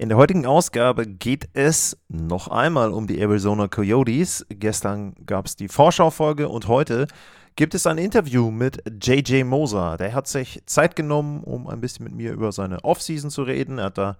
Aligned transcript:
In 0.00 0.08
der 0.08 0.16
heutigen 0.16 0.46
Ausgabe 0.46 1.06
geht 1.06 1.50
es 1.52 1.94
noch 2.08 2.48
einmal 2.48 2.90
um 2.90 3.06
die 3.06 3.20
Arizona 3.20 3.68
Coyotes. 3.68 4.46
Gestern 4.48 5.14
gab 5.26 5.44
es 5.44 5.56
die 5.56 5.68
Vorschaufolge 5.68 6.48
und 6.48 6.68
heute 6.68 7.06
gibt 7.54 7.74
es 7.74 7.86
ein 7.86 7.98
Interview 7.98 8.50
mit 8.50 8.82
JJ 8.98 9.44
Moser. 9.44 9.98
Der 9.98 10.14
hat 10.14 10.26
sich 10.26 10.62
Zeit 10.64 10.96
genommen, 10.96 11.44
um 11.44 11.66
ein 11.68 11.82
bisschen 11.82 12.04
mit 12.04 12.14
mir 12.14 12.32
über 12.32 12.50
seine 12.50 12.82
Offseason 12.82 13.28
zu 13.28 13.42
reden. 13.42 13.76
Er 13.76 13.84
hat 13.84 13.98
da 13.98 14.16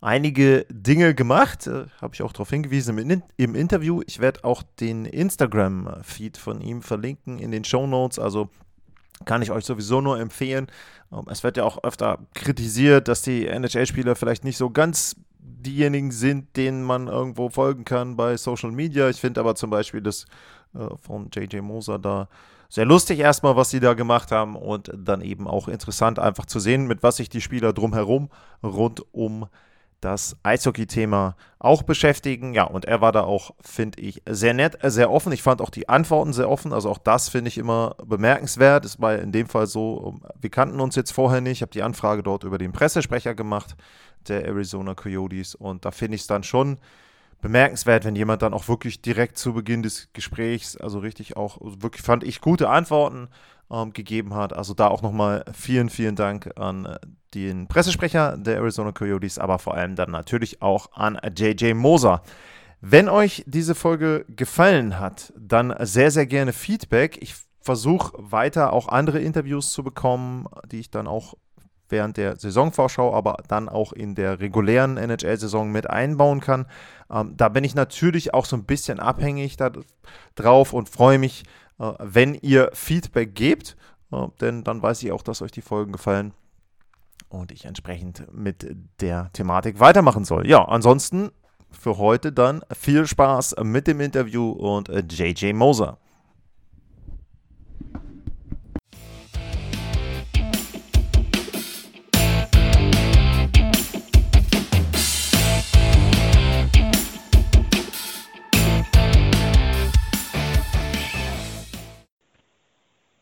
einige 0.00 0.66
Dinge 0.68 1.14
gemacht, 1.14 1.68
äh, 1.68 1.84
habe 2.00 2.12
ich 2.12 2.22
auch 2.22 2.32
darauf 2.32 2.50
hingewiesen 2.50 2.98
im, 2.98 3.22
im 3.36 3.54
Interview. 3.54 4.02
Ich 4.08 4.18
werde 4.18 4.42
auch 4.42 4.64
den 4.80 5.04
Instagram-Feed 5.04 6.38
von 6.38 6.60
ihm 6.60 6.82
verlinken 6.82 7.38
in 7.38 7.52
den 7.52 7.62
Show 7.62 7.86
Notes. 7.86 8.18
Also 8.18 8.50
kann 9.24 9.42
ich 9.42 9.50
euch 9.50 9.64
sowieso 9.64 10.00
nur 10.00 10.18
empfehlen. 10.18 10.66
Ähm, 11.12 11.26
es 11.30 11.42
wird 11.42 11.56
ja 11.56 11.64
auch 11.64 11.82
öfter 11.84 12.18
kritisiert, 12.34 13.08
dass 13.08 13.22
die 13.22 13.46
NHL-Spieler 13.46 14.16
vielleicht 14.16 14.44
nicht 14.44 14.56
so 14.56 14.70
ganz 14.70 15.16
diejenigen 15.42 16.10
sind, 16.10 16.56
denen 16.56 16.82
man 16.84 17.06
irgendwo 17.06 17.48
folgen 17.48 17.84
kann 17.84 18.16
bei 18.16 18.36
Social 18.36 18.72
Media. 18.72 19.08
Ich 19.08 19.20
finde 19.20 19.40
aber 19.40 19.54
zum 19.54 19.70
Beispiel 19.70 20.00
das 20.00 20.26
äh, 20.74 20.86
von 21.00 21.30
JJ 21.34 21.60
Moser 21.60 21.98
da 21.98 22.28
sehr 22.68 22.84
lustig 22.84 23.18
erstmal, 23.18 23.56
was 23.56 23.70
sie 23.70 23.80
da 23.80 23.94
gemacht 23.94 24.30
haben 24.30 24.54
und 24.54 24.92
dann 24.96 25.22
eben 25.22 25.48
auch 25.48 25.66
interessant 25.66 26.18
einfach 26.18 26.46
zu 26.46 26.60
sehen, 26.60 26.86
mit 26.86 27.02
was 27.02 27.16
sich 27.16 27.28
die 27.28 27.40
Spieler 27.40 27.72
drumherum 27.72 28.30
rund 28.62 29.02
um 29.12 29.46
das 30.00 30.36
Eishockey-Thema 30.42 31.36
auch 31.58 31.82
beschäftigen. 31.82 32.54
Ja, 32.54 32.64
und 32.64 32.84
er 32.86 33.00
war 33.00 33.12
da 33.12 33.22
auch, 33.22 33.52
finde 33.60 34.00
ich, 34.00 34.22
sehr 34.28 34.54
nett, 34.54 34.78
sehr 34.82 35.10
offen. 35.10 35.32
Ich 35.32 35.42
fand 35.42 35.60
auch 35.60 35.70
die 35.70 35.88
Antworten 35.88 36.32
sehr 36.32 36.48
offen. 36.48 36.72
Also 36.72 36.90
auch 36.90 36.98
das 36.98 37.28
finde 37.28 37.48
ich 37.48 37.58
immer 37.58 37.96
bemerkenswert. 38.04 38.84
Es 38.84 39.00
war 39.00 39.18
in 39.18 39.32
dem 39.32 39.48
Fall 39.48 39.66
so, 39.66 40.20
wir 40.40 40.50
kannten 40.50 40.80
uns 40.80 40.96
jetzt 40.96 41.12
vorher 41.12 41.40
nicht. 41.40 41.58
Ich 41.58 41.62
habe 41.62 41.72
die 41.72 41.82
Anfrage 41.82 42.22
dort 42.22 42.44
über 42.44 42.58
den 42.58 42.72
Pressesprecher 42.72 43.34
gemacht, 43.34 43.76
der 44.28 44.44
Arizona 44.46 44.94
Coyotes. 44.94 45.54
Und 45.54 45.84
da 45.84 45.90
finde 45.90 46.14
ich 46.16 46.22
es 46.22 46.26
dann 46.26 46.42
schon 46.42 46.78
bemerkenswert, 47.40 48.04
wenn 48.04 48.16
jemand 48.16 48.42
dann 48.42 48.54
auch 48.54 48.68
wirklich 48.68 49.02
direkt 49.02 49.38
zu 49.38 49.54
Beginn 49.54 49.82
des 49.82 50.12
Gesprächs, 50.12 50.76
also 50.76 50.98
richtig 50.98 51.36
auch, 51.36 51.58
wirklich 51.60 52.02
fand 52.02 52.24
ich 52.24 52.40
gute 52.40 52.68
Antworten 52.68 53.28
ähm, 53.70 53.92
gegeben 53.92 54.34
hat. 54.34 54.52
Also 54.52 54.74
da 54.74 54.88
auch 54.88 55.02
nochmal 55.02 55.44
vielen, 55.52 55.90
vielen 55.90 56.16
Dank 56.16 56.50
an 56.56 56.86
äh, 56.86 56.98
den 57.34 57.68
Pressesprecher 57.68 58.36
der 58.36 58.56
Arizona 58.56 58.92
Coyotes, 58.92 59.38
aber 59.38 59.58
vor 59.58 59.74
allem 59.74 59.94
dann 59.94 60.10
natürlich 60.10 60.62
auch 60.62 60.92
an 60.92 61.18
JJ 61.36 61.74
Moser. 61.74 62.22
Wenn 62.80 63.08
euch 63.08 63.44
diese 63.46 63.74
Folge 63.74 64.24
gefallen 64.28 64.98
hat, 64.98 65.32
dann 65.38 65.74
sehr, 65.80 66.10
sehr 66.10 66.26
gerne 66.26 66.52
Feedback. 66.52 67.18
Ich 67.20 67.34
versuche 67.60 68.12
weiter 68.16 68.72
auch 68.72 68.88
andere 68.88 69.20
Interviews 69.20 69.72
zu 69.72 69.84
bekommen, 69.84 70.46
die 70.66 70.80
ich 70.80 70.90
dann 70.90 71.06
auch 71.06 71.34
während 71.90 72.16
der 72.16 72.36
Saisonvorschau, 72.36 73.14
aber 73.14 73.36
dann 73.48 73.68
auch 73.68 73.92
in 73.92 74.14
der 74.14 74.40
regulären 74.40 74.96
NHL-Saison 74.96 75.70
mit 75.70 75.88
einbauen 75.88 76.40
kann. 76.40 76.66
Ähm, 77.10 77.36
da 77.36 77.48
bin 77.48 77.64
ich 77.64 77.74
natürlich 77.74 78.34
auch 78.34 78.46
so 78.46 78.56
ein 78.56 78.64
bisschen 78.64 79.00
abhängig 79.00 79.56
da 79.56 79.70
drauf 80.34 80.72
und 80.72 80.88
freue 80.88 81.18
mich, 81.18 81.44
äh, 81.78 81.92
wenn 81.98 82.34
ihr 82.34 82.70
Feedback 82.72 83.34
gebt, 83.34 83.76
äh, 84.12 84.26
denn 84.40 84.64
dann 84.64 84.82
weiß 84.82 85.02
ich 85.02 85.12
auch, 85.12 85.22
dass 85.22 85.42
euch 85.42 85.52
die 85.52 85.62
Folgen 85.62 85.92
gefallen 85.92 86.32
und 87.28 87.52
ich 87.52 87.64
entsprechend 87.64 88.26
mit 88.32 88.66
der 89.00 89.30
Thematik 89.32 89.80
weitermachen 89.80 90.24
soll. 90.24 90.46
Ja, 90.46 90.64
ansonsten 90.64 91.30
für 91.70 91.98
heute 91.98 92.32
dann 92.32 92.62
viel 92.72 93.06
Spaß 93.06 93.56
mit 93.62 93.86
dem 93.86 94.00
Interview 94.00 94.50
und 94.50 94.88
JJ 94.88 95.46
äh, 95.46 95.52
Moser. 95.52 95.98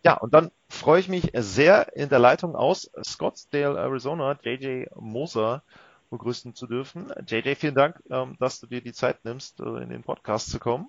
Ja, 0.08 0.14
und 0.14 0.32
dann 0.32 0.50
freue 0.70 1.00
ich 1.00 1.10
mich 1.10 1.30
sehr, 1.34 1.94
in 1.94 2.08
der 2.08 2.18
Leitung 2.18 2.56
aus 2.56 2.90
Scottsdale, 3.04 3.78
Arizona, 3.78 4.38
JJ 4.42 4.86
Moser 4.94 5.62
begrüßen 6.08 6.54
zu 6.54 6.66
dürfen. 6.66 7.12
JJ, 7.26 7.56
vielen 7.56 7.74
Dank, 7.74 8.02
ähm, 8.08 8.34
dass 8.40 8.58
du 8.58 8.66
dir 8.66 8.80
die 8.80 8.94
Zeit 8.94 9.22
nimmst, 9.26 9.60
äh, 9.60 9.82
in 9.82 9.90
den 9.90 10.02
Podcast 10.02 10.50
zu 10.50 10.58
kommen. 10.58 10.88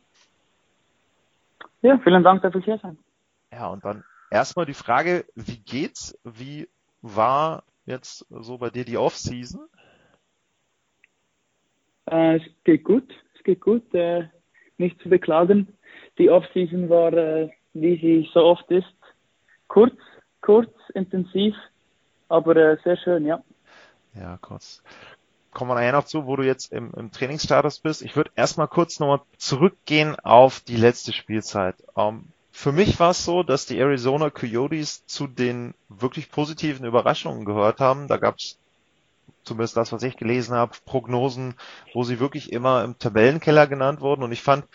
Ja, 1.81 2.00
vielen 2.02 2.24
Dank, 2.24 2.44
dass 2.44 2.56
ich 2.56 2.63
hier 2.63 2.78
sein. 2.78 2.97
Ja, 3.52 3.68
und 3.68 3.84
dann 3.84 4.06
erstmal 4.31 4.66
die 4.66 4.74
Frage, 4.74 5.25
wie 5.36 5.59
geht's? 5.59 6.18
Wie 6.24 6.69
war 7.01 7.66
jetzt 7.86 8.25
so 8.30 8.57
bei 8.57 8.69
dir 8.69 8.86
die 8.86 8.96
Off-Season? 8.96 9.68
Äh, 12.09 12.38
es 12.38 12.44
geht 12.63 12.86
gut, 12.86 13.13
es 13.36 13.44
geht 13.44 13.59
gut, 13.59 13.94
äh, 13.94 14.30
nicht 14.78 14.97
zu 15.01 15.09
beklagen. 15.09 15.78
Die 16.18 16.30
Off-Season 16.30 16.88
war, 16.88 17.12
äh, 17.12 17.50
wie 17.74 18.00
sie 18.00 18.30
so 18.34 18.46
oft 18.46 18.69
ist, 18.72 18.88
kurz, 19.69 19.96
kurz, 20.41 20.69
intensiv, 20.94 21.56
aber 22.28 22.57
äh, 22.57 22.78
sehr 22.84 22.97
schön, 22.97 23.25
ja. 23.25 23.41
Ja, 24.13 24.38
kurz. 24.41 24.84
Kommen 25.53 25.72
wir 25.72 25.75
nachher 25.75 25.94
noch 25.94 26.06
zu, 26.06 26.25
wo 26.25 26.35
du 26.35 26.44
jetzt 26.44 26.74
im, 26.74 26.91
im 26.96 27.12
Trainingsstatus 27.12 27.80
bist. 27.80 28.02
Ich 28.02 28.16
würde 28.16 28.31
erstmal 28.35 28.68
kurz 28.68 29.00
nochmal 29.00 29.22
zurückgehen 29.38 30.18
auf 30.19 30.59
die 30.59 30.75
letzte 30.75 31.13
Spielzeit. 31.13 31.75
Ähm, 31.96 32.25
für 32.52 32.72
mich 32.72 33.00
war 33.00 33.12
es 33.12 33.24
so, 33.24 33.41
dass 33.41 33.66
die 33.66 33.80
Arizona 33.80 34.30
Coyotes 34.30 35.06
zu 35.06 35.28
den 35.28 35.74
wirklich 35.88 36.30
positiven 36.30 36.86
Überraschungen 36.86 37.46
gehört 37.46 37.80
haben. 37.80 38.07
Da 38.07 38.18
gab 38.18 38.38
es 38.38 38.57
zumindest 39.44 39.78
das, 39.78 39.91
was 39.91 40.03
ich 40.03 40.18
gelesen 40.18 40.56
habe, 40.56 40.75
Prognosen, 40.86 41.56
wo 41.94 42.03
sie 42.03 42.19
wirklich 42.19 42.51
immer 42.51 42.84
im 42.84 43.00
Tabellenkeller 43.00 43.66
genannt 43.66 44.01
wurden. 44.01 44.24
Und 44.24 44.31
ich 44.31 44.41
fand, 44.41 44.66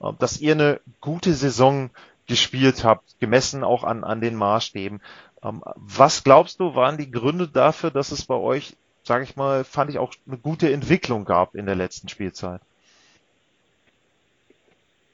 äh, 0.00 0.12
dass 0.18 0.40
ihr 0.40 0.52
eine 0.52 0.80
gute 1.00 1.32
Saison 1.32 1.90
gespielt 2.28 2.84
habt, 2.84 3.18
gemessen 3.20 3.64
auch 3.64 3.84
an, 3.84 4.04
an 4.04 4.20
den 4.20 4.36
Maßstäben. 4.36 5.00
Ähm, 5.42 5.62
was 5.76 6.24
glaubst 6.24 6.60
du, 6.60 6.74
waren 6.74 6.98
die 6.98 7.10
Gründe 7.10 7.48
dafür, 7.48 7.90
dass 7.90 8.12
es 8.12 8.26
bei 8.26 8.34
euch, 8.34 8.76
sage 9.02 9.24
ich 9.24 9.36
mal, 9.36 9.64
fand 9.64 9.90
ich 9.90 9.98
auch 9.98 10.12
eine 10.26 10.38
gute 10.38 10.72
Entwicklung 10.72 11.24
gab 11.24 11.54
in 11.54 11.66
der 11.66 11.74
letzten 11.74 12.08
Spielzeit? 12.08 12.60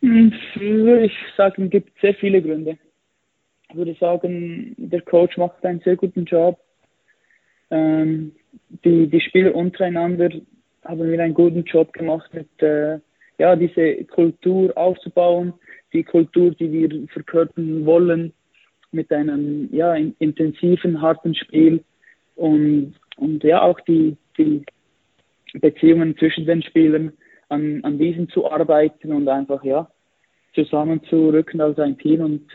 Hm, 0.02 0.32
würde 0.56 1.06
ich 1.06 1.16
sagen, 1.36 1.70
gibt 1.70 1.98
sehr 2.00 2.14
viele 2.14 2.42
Gründe. 2.42 2.78
Ich 3.70 3.76
würde 3.76 3.94
sagen, 3.98 4.74
der 4.76 5.00
Coach 5.00 5.36
macht 5.36 5.64
einen 5.64 5.80
sehr 5.80 5.96
guten 5.96 6.24
Job. 6.24 6.60
Ähm, 7.70 8.32
die, 8.84 9.08
die 9.08 9.20
Spieler 9.20 9.54
untereinander 9.54 10.30
haben 10.84 11.10
wir 11.10 11.20
einen 11.20 11.34
guten 11.34 11.64
Job 11.64 11.92
gemacht, 11.92 12.32
mit 12.34 12.62
äh, 12.62 12.98
ja, 13.38 13.56
diese 13.56 14.04
Kultur 14.04 14.76
aufzubauen, 14.76 15.54
die 15.94 16.04
Kultur, 16.04 16.50
die 16.50 16.70
wir 16.70 17.08
verkörpern 17.08 17.86
wollen, 17.86 18.32
mit 18.92 19.10
einem 19.12 19.68
ja, 19.72 19.94
intensiven, 19.94 21.00
harten 21.00 21.34
Spiel. 21.34 21.82
Und, 22.36 22.94
und 23.16 23.42
ja 23.44 23.62
auch 23.62 23.80
die, 23.80 24.16
die 24.36 24.64
Beziehungen 25.54 26.16
zwischen 26.18 26.46
den 26.46 26.62
Spielern 26.62 27.12
an, 27.48 27.80
an 27.84 27.98
diesen 27.98 28.28
zu 28.28 28.50
arbeiten 28.50 29.12
und 29.12 29.28
einfach 29.28 29.62
ja 29.64 29.88
zusammenzurücken 30.54 31.60
als 31.60 31.78
ein 31.78 31.98
Team 31.98 32.20
und 32.20 32.50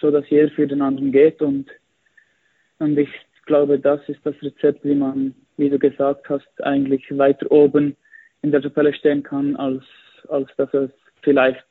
so 0.00 0.10
dass 0.10 0.28
jeder 0.28 0.50
für 0.50 0.66
den 0.66 0.82
anderen 0.82 1.12
geht. 1.12 1.40
Und 1.42 1.70
und 2.78 2.98
ich 2.98 3.08
glaube, 3.46 3.78
das 3.78 4.00
ist 4.08 4.20
das 4.24 4.34
Rezept, 4.42 4.84
wie 4.84 4.94
man, 4.94 5.34
wie 5.56 5.70
du 5.70 5.78
gesagt 5.78 6.28
hast, 6.28 6.48
eigentlich 6.62 7.04
weiter 7.16 7.50
oben 7.50 7.96
in 8.42 8.50
der 8.50 8.62
Tabelle 8.62 8.92
stehen 8.94 9.22
kann, 9.22 9.56
als, 9.56 9.84
als 10.28 10.48
dass 10.56 10.72
es 10.74 10.90
vielleicht 11.22 11.64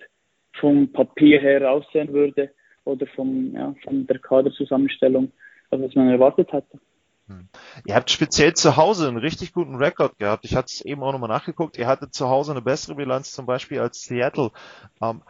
vom 0.59 0.91
Papier 0.91 1.39
her 1.39 1.71
aussehen 1.71 2.13
würde 2.13 2.51
oder 2.85 3.07
vom, 3.07 3.53
ja, 3.53 3.73
von 3.83 4.05
der 4.07 4.19
Kaderzusammenstellung, 4.19 5.31
was 5.69 5.95
man 5.95 6.09
erwartet 6.09 6.51
hatte. 6.51 6.79
Hm. 7.27 7.47
Ihr 7.85 7.95
habt 7.95 8.11
speziell 8.11 8.53
zu 8.53 8.75
Hause 8.75 9.07
einen 9.07 9.17
richtig 9.17 9.53
guten 9.53 9.75
Rekord 9.75 10.17
gehabt. 10.19 10.43
Ich 10.43 10.55
hatte 10.55 10.67
es 10.73 10.81
eben 10.81 11.01
auch 11.03 11.13
nochmal 11.13 11.29
nachgeguckt. 11.29 11.77
Ihr 11.77 11.87
hattet 11.87 12.13
zu 12.13 12.27
Hause 12.27 12.51
eine 12.51 12.61
bessere 12.61 12.95
Bilanz 12.95 13.31
zum 13.31 13.45
Beispiel 13.45 13.79
als 13.79 14.01
Seattle. 14.03 14.51
Ähm, 15.01 15.21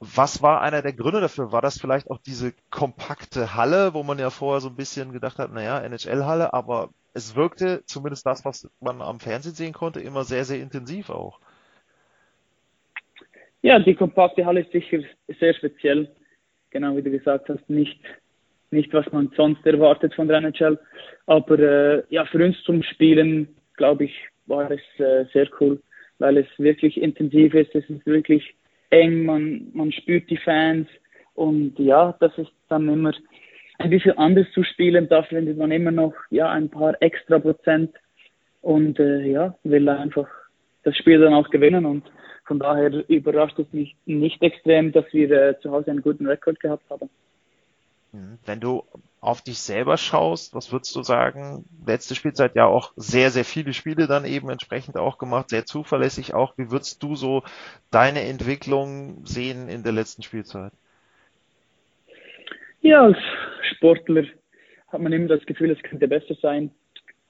was 0.00 0.40
war 0.40 0.62
einer 0.62 0.80
der 0.80 0.94
Gründe 0.94 1.20
dafür? 1.20 1.52
War 1.52 1.60
das 1.60 1.78
vielleicht 1.78 2.10
auch 2.10 2.18
diese 2.18 2.54
kompakte 2.70 3.54
Halle, 3.54 3.92
wo 3.92 4.02
man 4.02 4.18
ja 4.18 4.30
vorher 4.30 4.60
so 4.60 4.68
ein 4.68 4.76
bisschen 4.76 5.12
gedacht 5.12 5.38
hat, 5.38 5.52
naja, 5.52 5.78
NHL-Halle, 5.80 6.54
aber 6.54 6.88
es 7.12 7.36
wirkte, 7.36 7.84
zumindest 7.84 8.24
das, 8.24 8.44
was 8.46 8.70
man 8.80 9.02
am 9.02 9.20
Fernsehen 9.20 9.54
sehen 9.54 9.74
konnte, 9.74 10.00
immer 10.00 10.24
sehr, 10.24 10.46
sehr 10.46 10.60
intensiv 10.60 11.10
auch. 11.10 11.38
Ja, 13.62 13.78
die 13.78 13.94
kompakte 13.94 14.44
Halle 14.44 14.60
ist 14.60 14.72
sicher 14.72 14.98
sehr 15.40 15.54
speziell. 15.54 16.08
Genau 16.70 16.96
wie 16.96 17.02
du 17.02 17.10
gesagt 17.10 17.48
hast, 17.48 17.68
nicht, 17.70 18.00
nicht 18.70 18.92
was 18.92 19.10
man 19.12 19.30
sonst 19.36 19.64
erwartet 19.64 20.14
von 20.14 20.26
der 20.26 20.38
NHL. 20.38 20.78
Aber 21.26 21.58
äh, 21.58 22.02
ja, 22.10 22.24
für 22.24 22.44
uns 22.44 22.60
zum 22.64 22.82
Spielen, 22.82 23.48
glaube 23.76 24.04
ich, 24.04 24.14
war 24.46 24.68
es 24.70 24.80
äh, 24.98 25.26
sehr 25.32 25.48
cool, 25.60 25.80
weil 26.18 26.38
es 26.38 26.46
wirklich 26.58 27.00
intensiv 27.00 27.54
ist. 27.54 27.74
Es 27.74 27.88
ist 27.88 28.04
wirklich 28.04 28.54
eng, 28.90 29.24
man, 29.24 29.70
man 29.72 29.92
spürt 29.92 30.28
die 30.28 30.38
Fans. 30.38 30.88
Und 31.34 31.78
ja, 31.78 32.16
das 32.18 32.36
ist 32.38 32.52
dann 32.68 32.88
immer 32.88 33.12
ein 33.78 33.90
bisschen 33.90 34.18
anders 34.18 34.46
zu 34.54 34.64
spielen. 34.64 35.08
Da 35.08 35.22
findet 35.22 35.56
man 35.56 35.70
immer 35.70 35.92
noch 35.92 36.14
ja, 36.30 36.50
ein 36.50 36.68
paar 36.68 37.00
extra 37.00 37.38
Prozent 37.38 37.94
und 38.60 38.98
äh, 38.98 39.26
ja, 39.26 39.56
will 39.62 39.88
einfach 39.88 40.28
das 40.82 40.96
Spiel 40.96 41.20
dann 41.20 41.34
auch 41.34 41.48
gewinnen. 41.50 41.86
Und 41.86 42.04
von 42.44 42.58
daher 42.58 43.08
überrascht 43.08 43.58
es 43.58 43.72
mich 43.72 43.96
nicht 44.04 44.42
extrem, 44.42 44.92
dass 44.92 45.04
wir 45.12 45.30
äh, 45.30 45.60
zu 45.60 45.70
Hause 45.70 45.90
einen 45.90 46.02
guten 46.02 46.26
Rekord 46.26 46.60
gehabt 46.60 46.88
haben. 46.90 47.08
Mhm. 48.12 48.38
Wenn 48.44 48.60
du 48.60 48.84
auf 49.20 49.42
dich 49.42 49.58
selber 49.58 49.96
schaust, 49.96 50.54
was 50.54 50.72
würdest 50.72 50.94
du 50.96 51.02
sagen? 51.02 51.64
Letzte 51.86 52.16
Spielzeit 52.16 52.56
ja 52.56 52.66
auch 52.66 52.92
sehr, 52.96 53.30
sehr 53.30 53.44
viele 53.44 53.72
Spiele 53.72 54.08
dann 54.08 54.24
eben 54.24 54.50
entsprechend 54.50 54.96
auch 54.96 55.18
gemacht, 55.18 55.50
sehr 55.50 55.64
zuverlässig 55.64 56.34
auch. 56.34 56.58
Wie 56.58 56.70
würdest 56.72 57.02
du 57.02 57.14
so 57.14 57.44
deine 57.92 58.22
Entwicklung 58.22 59.24
sehen 59.24 59.68
in 59.68 59.84
der 59.84 59.92
letzten 59.92 60.22
Spielzeit? 60.22 60.72
Ja, 62.80 63.02
als 63.04 63.18
Sportler 63.76 64.24
hat 64.88 65.00
man 65.00 65.12
immer 65.12 65.28
das 65.28 65.46
Gefühl, 65.46 65.70
es 65.70 65.82
könnte 65.84 66.08
besser 66.08 66.34
sein. 66.42 66.72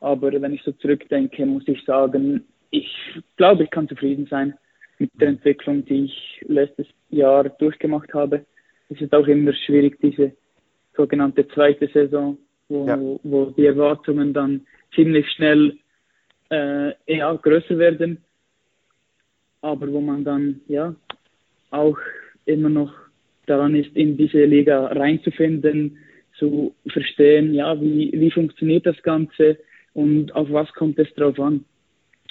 Aber 0.01 0.33
wenn 0.33 0.55
ich 0.55 0.63
so 0.63 0.73
zurückdenke, 0.73 1.45
muss 1.45 1.69
ich 1.69 1.85
sagen, 1.85 2.47
ich 2.71 2.91
glaube, 3.37 3.65
ich 3.65 3.71
kann 3.71 3.87
zufrieden 3.87 4.27
sein 4.31 4.55
mit 5.03 5.11
der 5.21 5.29
Entwicklung, 5.29 5.85
die 5.85 6.05
ich 6.05 6.45
letztes 6.47 6.87
Jahr 7.11 7.49
durchgemacht 7.49 8.15
habe. 8.15 8.45
Es 8.89 9.01
ist 9.01 9.13
auch 9.13 9.27
immer 9.27 9.53
schwierig, 9.53 9.99
diese 10.01 10.33
sogenannte 10.97 11.49
zweite 11.49 11.89
Saison, 11.89 12.39
wo, 12.69 12.87
ja. 12.87 12.99
wo 13.23 13.47
die 13.57 13.67
Erwartungen 13.67 14.33
dann 14.33 14.67
ziemlich 14.95 15.29
schnell 15.33 15.79
äh, 16.51 16.93
ja, 17.07 17.35
größer 17.35 17.79
werden, 17.79 18.19
aber 19.61 19.91
wo 19.91 20.01
man 20.01 20.23
dann 20.25 20.61
ja 20.69 20.95
auch 21.71 21.99
immer 22.45 22.69
noch 22.69 22.93
daran 23.47 23.75
ist, 23.75 23.97
in 23.97 24.17
diese 24.17 24.45
Liga 24.45 24.87
reinzufinden, 24.87 25.99
zu 26.39 26.75
verstehen, 26.87 27.55
ja, 27.55 27.81
wie, 27.81 28.13
wie 28.15 28.31
funktioniert 28.31 28.87
das 28.87 29.03
Ganze 29.03 29.59
und 29.95 30.35
auf 30.35 30.49
was 30.51 30.73
kommt 30.73 30.99
es 30.99 31.13
drauf 31.15 31.39
an. 31.41 31.65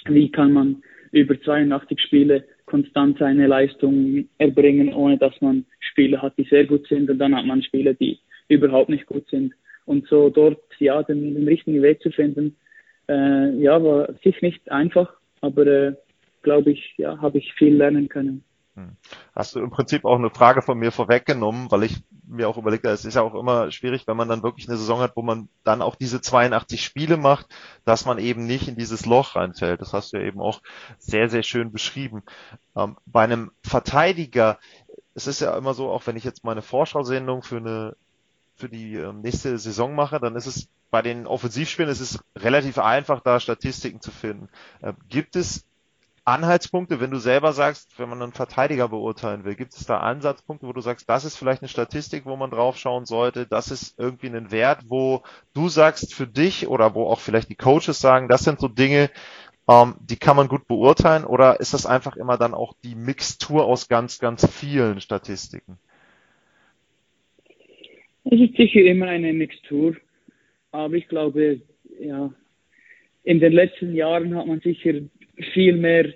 Wie 0.06 0.30
kann 0.30 0.52
man 0.52 0.82
über 1.12 1.40
82 1.40 2.00
Spiele 2.00 2.44
konstant 2.72 3.18
seine 3.18 3.46
Leistung 3.46 4.28
erbringen, 4.38 4.94
ohne 4.94 5.18
dass 5.18 5.38
man 5.42 5.66
Spiele 5.78 6.22
hat, 6.22 6.32
die 6.38 6.44
sehr 6.44 6.64
gut 6.64 6.86
sind 6.88 7.10
und 7.10 7.18
dann 7.18 7.36
hat 7.36 7.44
man 7.44 7.62
Spiele, 7.62 7.94
die 7.94 8.18
überhaupt 8.48 8.88
nicht 8.88 9.04
gut 9.04 9.28
sind. 9.28 9.52
Und 9.84 10.06
so 10.08 10.30
dort 10.30 10.62
ja 10.78 11.02
den, 11.02 11.34
den 11.34 11.46
richtigen 11.46 11.82
Weg 11.82 12.00
zu 12.00 12.10
finden, 12.10 12.56
äh, 13.10 13.50
ja, 13.58 13.82
war 13.84 14.08
sicher 14.24 14.38
nicht 14.40 14.70
einfach, 14.70 15.12
aber 15.42 15.66
äh, 15.66 15.92
glaube 16.40 16.70
ich, 16.70 16.94
ja, 16.96 17.20
habe 17.20 17.38
ich 17.38 17.52
viel 17.52 17.76
lernen 17.76 18.08
können. 18.08 18.42
Hm. 18.74 18.96
Hast 19.34 19.54
du 19.54 19.60
im 19.60 19.70
Prinzip 19.70 20.04
auch 20.04 20.16
eine 20.16 20.30
Frage 20.30 20.62
von 20.62 20.78
mir 20.78 20.92
vorweggenommen, 20.92 21.70
weil 21.70 21.82
ich 21.82 22.02
mir 22.26 22.48
auch 22.48 22.56
überlegt 22.56 22.84
habe, 22.84 22.94
es 22.94 23.04
ist 23.04 23.14
ja 23.14 23.22
auch 23.22 23.34
immer 23.34 23.70
schwierig, 23.70 24.06
wenn 24.06 24.16
man 24.16 24.28
dann 24.28 24.42
wirklich 24.42 24.66
eine 24.68 24.78
Saison 24.78 25.00
hat, 25.00 25.14
wo 25.14 25.22
man 25.22 25.48
dann 25.62 25.82
auch 25.82 25.94
diese 25.94 26.22
82 26.22 26.82
Spiele 26.82 27.18
macht, 27.18 27.46
dass 27.84 28.06
man 28.06 28.18
eben 28.18 28.46
nicht 28.46 28.68
in 28.68 28.76
dieses 28.76 29.04
Loch 29.04 29.36
reinfällt. 29.36 29.82
Das 29.82 29.92
hast 29.92 30.12
du 30.12 30.16
ja 30.16 30.24
eben 30.24 30.40
auch 30.40 30.62
sehr, 30.98 31.28
sehr 31.28 31.42
schön 31.42 31.70
beschrieben. 31.70 32.22
Ähm, 32.74 32.96
bei 33.04 33.24
einem 33.24 33.52
Verteidiger, 33.62 34.58
es 35.14 35.26
ist 35.26 35.40
ja 35.40 35.56
immer 35.56 35.74
so, 35.74 35.90
auch 35.90 36.06
wenn 36.06 36.16
ich 36.16 36.24
jetzt 36.24 36.44
meine 36.44 36.62
Vorschausendung 36.62 37.42
für 37.42 37.58
eine 37.58 37.96
für 38.56 38.68
die 38.68 38.96
ähm, 38.96 39.22
nächste 39.22 39.58
Saison 39.58 39.94
mache, 39.94 40.20
dann 40.20 40.36
ist 40.36 40.46
es 40.46 40.68
bei 40.90 41.02
den 41.02 41.26
Offensivspielen 41.26 41.90
ist 41.90 42.00
es 42.00 42.22
relativ 42.36 42.78
einfach, 42.78 43.20
da 43.20 43.40
Statistiken 43.40 44.00
zu 44.00 44.10
finden. 44.10 44.48
Äh, 44.82 44.92
gibt 45.08 45.36
es 45.36 45.64
Anhaltspunkte, 46.24 47.00
wenn 47.00 47.10
du 47.10 47.18
selber 47.18 47.52
sagst, 47.52 47.98
wenn 47.98 48.08
man 48.08 48.22
einen 48.22 48.32
Verteidiger 48.32 48.88
beurteilen 48.88 49.44
will, 49.44 49.56
gibt 49.56 49.74
es 49.74 49.86
da 49.86 49.98
Ansatzpunkte, 49.98 50.66
wo 50.66 50.72
du 50.72 50.80
sagst, 50.80 51.10
das 51.10 51.24
ist 51.24 51.36
vielleicht 51.36 51.62
eine 51.62 51.68
Statistik, 51.68 52.26
wo 52.26 52.36
man 52.36 52.50
drauf 52.50 52.78
schauen 52.78 53.06
sollte, 53.06 53.46
das 53.46 53.72
ist 53.72 53.98
irgendwie 53.98 54.28
ein 54.28 54.52
Wert, 54.52 54.84
wo 54.86 55.22
du 55.52 55.68
sagst 55.68 56.14
für 56.14 56.28
dich 56.28 56.68
oder 56.68 56.94
wo 56.94 57.06
auch 57.06 57.18
vielleicht 57.18 57.48
die 57.48 57.56
Coaches 57.56 58.00
sagen, 58.00 58.28
das 58.28 58.44
sind 58.44 58.60
so 58.60 58.68
Dinge, 58.68 59.10
ähm, 59.68 59.96
die 60.00 60.16
kann 60.16 60.36
man 60.36 60.46
gut 60.46 60.68
beurteilen 60.68 61.24
oder 61.24 61.58
ist 61.58 61.74
das 61.74 61.86
einfach 61.86 62.16
immer 62.16 62.38
dann 62.38 62.54
auch 62.54 62.74
die 62.84 62.94
Mixtur 62.94 63.64
aus 63.64 63.88
ganz, 63.88 64.20
ganz 64.20 64.48
vielen 64.48 65.00
Statistiken? 65.00 65.78
Es 68.24 68.40
ist 68.40 68.56
sicher 68.56 68.82
immer 68.82 69.08
eine 69.08 69.32
Mixtur, 69.32 69.96
aber 70.70 70.94
ich 70.94 71.08
glaube, 71.08 71.62
ja, 71.98 72.32
in 73.24 73.40
den 73.40 73.52
letzten 73.52 73.94
Jahren 73.94 74.36
hat 74.36 74.46
man 74.46 74.60
sicher 74.60 75.00
viel 75.52 75.76
mehr 75.76 76.12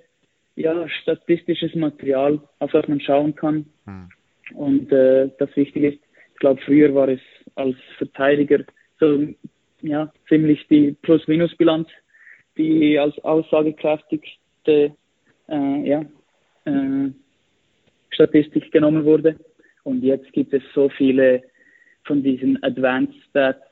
ja, 0.56 0.88
statistisches 1.02 1.74
Material, 1.74 2.40
auf 2.58 2.70
das 2.72 2.88
man 2.88 3.00
schauen 3.00 3.34
kann. 3.34 3.66
Hm. 3.84 4.08
Und 4.54 4.92
äh, 4.92 5.30
das 5.38 5.54
Wichtige 5.56 5.88
ist, 5.88 5.98
ich 6.32 6.40
glaube, 6.40 6.60
früher 6.64 6.94
war 6.94 7.08
es 7.08 7.20
als 7.54 7.76
Verteidiger 7.98 8.64
so 9.00 9.26
ja, 9.82 10.12
ziemlich 10.28 10.66
die 10.68 10.96
Plus-Minus-Bilanz, 11.02 11.88
die 12.56 12.98
als 12.98 13.18
aussagekräftigste 13.24 14.92
äh, 15.48 15.88
ja, 15.88 16.04
äh, 16.64 17.10
Statistik 18.10 18.70
genommen 18.72 19.04
wurde. 19.04 19.36
Und 19.84 20.02
jetzt 20.02 20.32
gibt 20.32 20.52
es 20.52 20.62
so 20.74 20.88
viele 20.88 21.42
von 22.04 22.22
diesen 22.22 22.62
Advanced 22.62 23.14
Stats. 23.30 23.65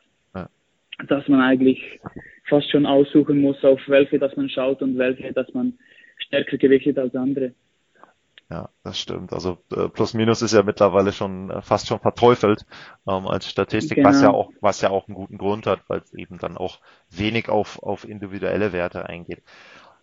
Dass 1.08 1.26
man 1.28 1.40
eigentlich 1.40 2.00
fast 2.44 2.70
schon 2.70 2.86
aussuchen 2.86 3.40
muss, 3.40 3.62
auf 3.64 3.80
welche 3.86 4.18
dass 4.18 4.36
man 4.36 4.48
schaut 4.48 4.82
und 4.82 4.98
welche 4.98 5.32
dass 5.32 5.52
man 5.54 5.78
stärker 6.18 6.58
gewichtet 6.58 6.98
als 6.98 7.14
andere. 7.14 7.52
Ja, 8.50 8.68
das 8.82 9.00
stimmt. 9.00 9.32
Also 9.32 9.58
äh, 9.74 9.88
Plus 9.88 10.12
Minus 10.14 10.42
ist 10.42 10.52
ja 10.52 10.62
mittlerweile 10.62 11.12
schon 11.12 11.50
äh, 11.50 11.62
fast 11.62 11.86
schon 11.88 11.98
verteufelt 11.98 12.66
ähm, 13.08 13.26
als 13.26 13.48
Statistik, 13.48 13.96
genau. 13.96 14.10
was 14.10 14.20
ja 14.20 14.30
auch 14.30 14.50
was 14.60 14.80
ja 14.80 14.90
auch 14.90 15.08
einen 15.08 15.14
guten 15.14 15.38
Grund 15.38 15.66
hat, 15.66 15.80
weil 15.88 16.00
es 16.00 16.12
eben 16.12 16.38
dann 16.38 16.56
auch 16.58 16.78
wenig 17.10 17.48
auf 17.48 17.82
auf 17.82 18.06
individuelle 18.06 18.72
Werte 18.72 19.06
eingeht. 19.08 19.42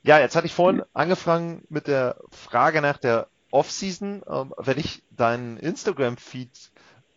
Ja, 0.03 0.19
jetzt 0.19 0.35
hatte 0.35 0.47
ich 0.47 0.53
vorhin 0.53 0.81
angefangen 0.93 1.63
mit 1.69 1.87
der 1.87 2.17
Frage 2.31 2.81
nach 2.81 2.97
der 2.97 3.27
Offseason. 3.51 4.23
Ähm, 4.27 4.53
wenn 4.57 4.79
ich 4.79 5.03
deinen 5.11 5.57
Instagram-Feed 5.57 6.71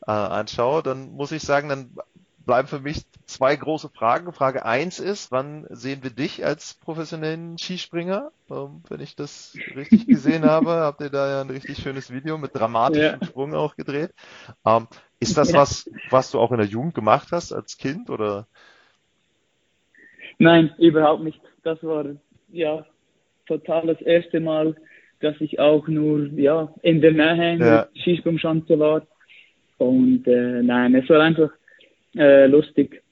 äh, 0.07 0.11
anschaue, 0.11 0.83
dann 0.83 1.13
muss 1.13 1.33
ich 1.33 1.43
sagen, 1.43 1.71
dann 1.71 1.97
bleiben 2.45 2.69
für 2.69 2.81
mich 2.81 3.05
zwei 3.27 3.57
große 3.57 3.89
Fragen. 3.89 4.33
Frage 4.33 4.65
eins 4.65 5.01
ist, 5.01 5.33
wann 5.33 5.67
sehen 5.71 6.03
wir 6.03 6.11
dich 6.11 6.45
als 6.45 6.75
professionellen 6.75 7.59
Skispringer? 7.59 8.31
Ähm, 8.51 8.83
wenn 8.89 9.01
ich 9.01 9.17
das 9.17 9.57
richtig 9.75 10.07
gesehen 10.07 10.45
habe, 10.45 10.71
habt 10.71 11.01
ihr 11.01 11.11
da 11.11 11.29
ja 11.31 11.41
ein 11.41 11.51
richtig 11.51 11.79
schönes 11.79 12.13
Video 12.13 12.39
mit 12.39 12.55
dramatischem 12.55 13.19
ja. 13.21 13.27
Sprung 13.27 13.55
auch 13.55 13.77
gedreht. 13.77 14.11
Ähm, 14.67 14.87
ist 15.21 15.37
das 15.37 15.53
ja. 15.53 15.59
was, 15.59 15.91
was 16.11 16.31
du 16.31 16.39
auch 16.39 16.53
in 16.53 16.59
der 16.59 16.67
Jugend 16.67 16.95
gemacht 16.95 17.29
hast 17.33 17.53
als 17.53 17.79
Kind 17.79 18.11
oder? 18.11 18.47
Nein, 20.39 20.75
überhaupt 20.79 21.23
nicht. 21.23 21.41
Das 21.63 21.83
war 21.83 22.05
ja 22.53 22.85
total 23.47 23.87
das 23.87 24.01
erste 24.01 24.41
Mal, 24.41 24.77
dass 25.21 25.41
ich 25.41 25.59
auch 25.59 25.89
nur 25.89 26.27
ja 26.33 26.73
in 26.83 27.01
der 27.01 27.13
Nähe 27.13 27.59
ja. 27.59 27.87
Skisprungschanze 28.03 28.79
war. 28.79 29.07
Und 29.79 30.27
äh, 30.27 30.63
nein, 30.63 30.95
es 30.95 31.09
war 31.09 31.21
einfach 31.21 31.51
äh, 32.17 32.47
lustig. 32.47 33.03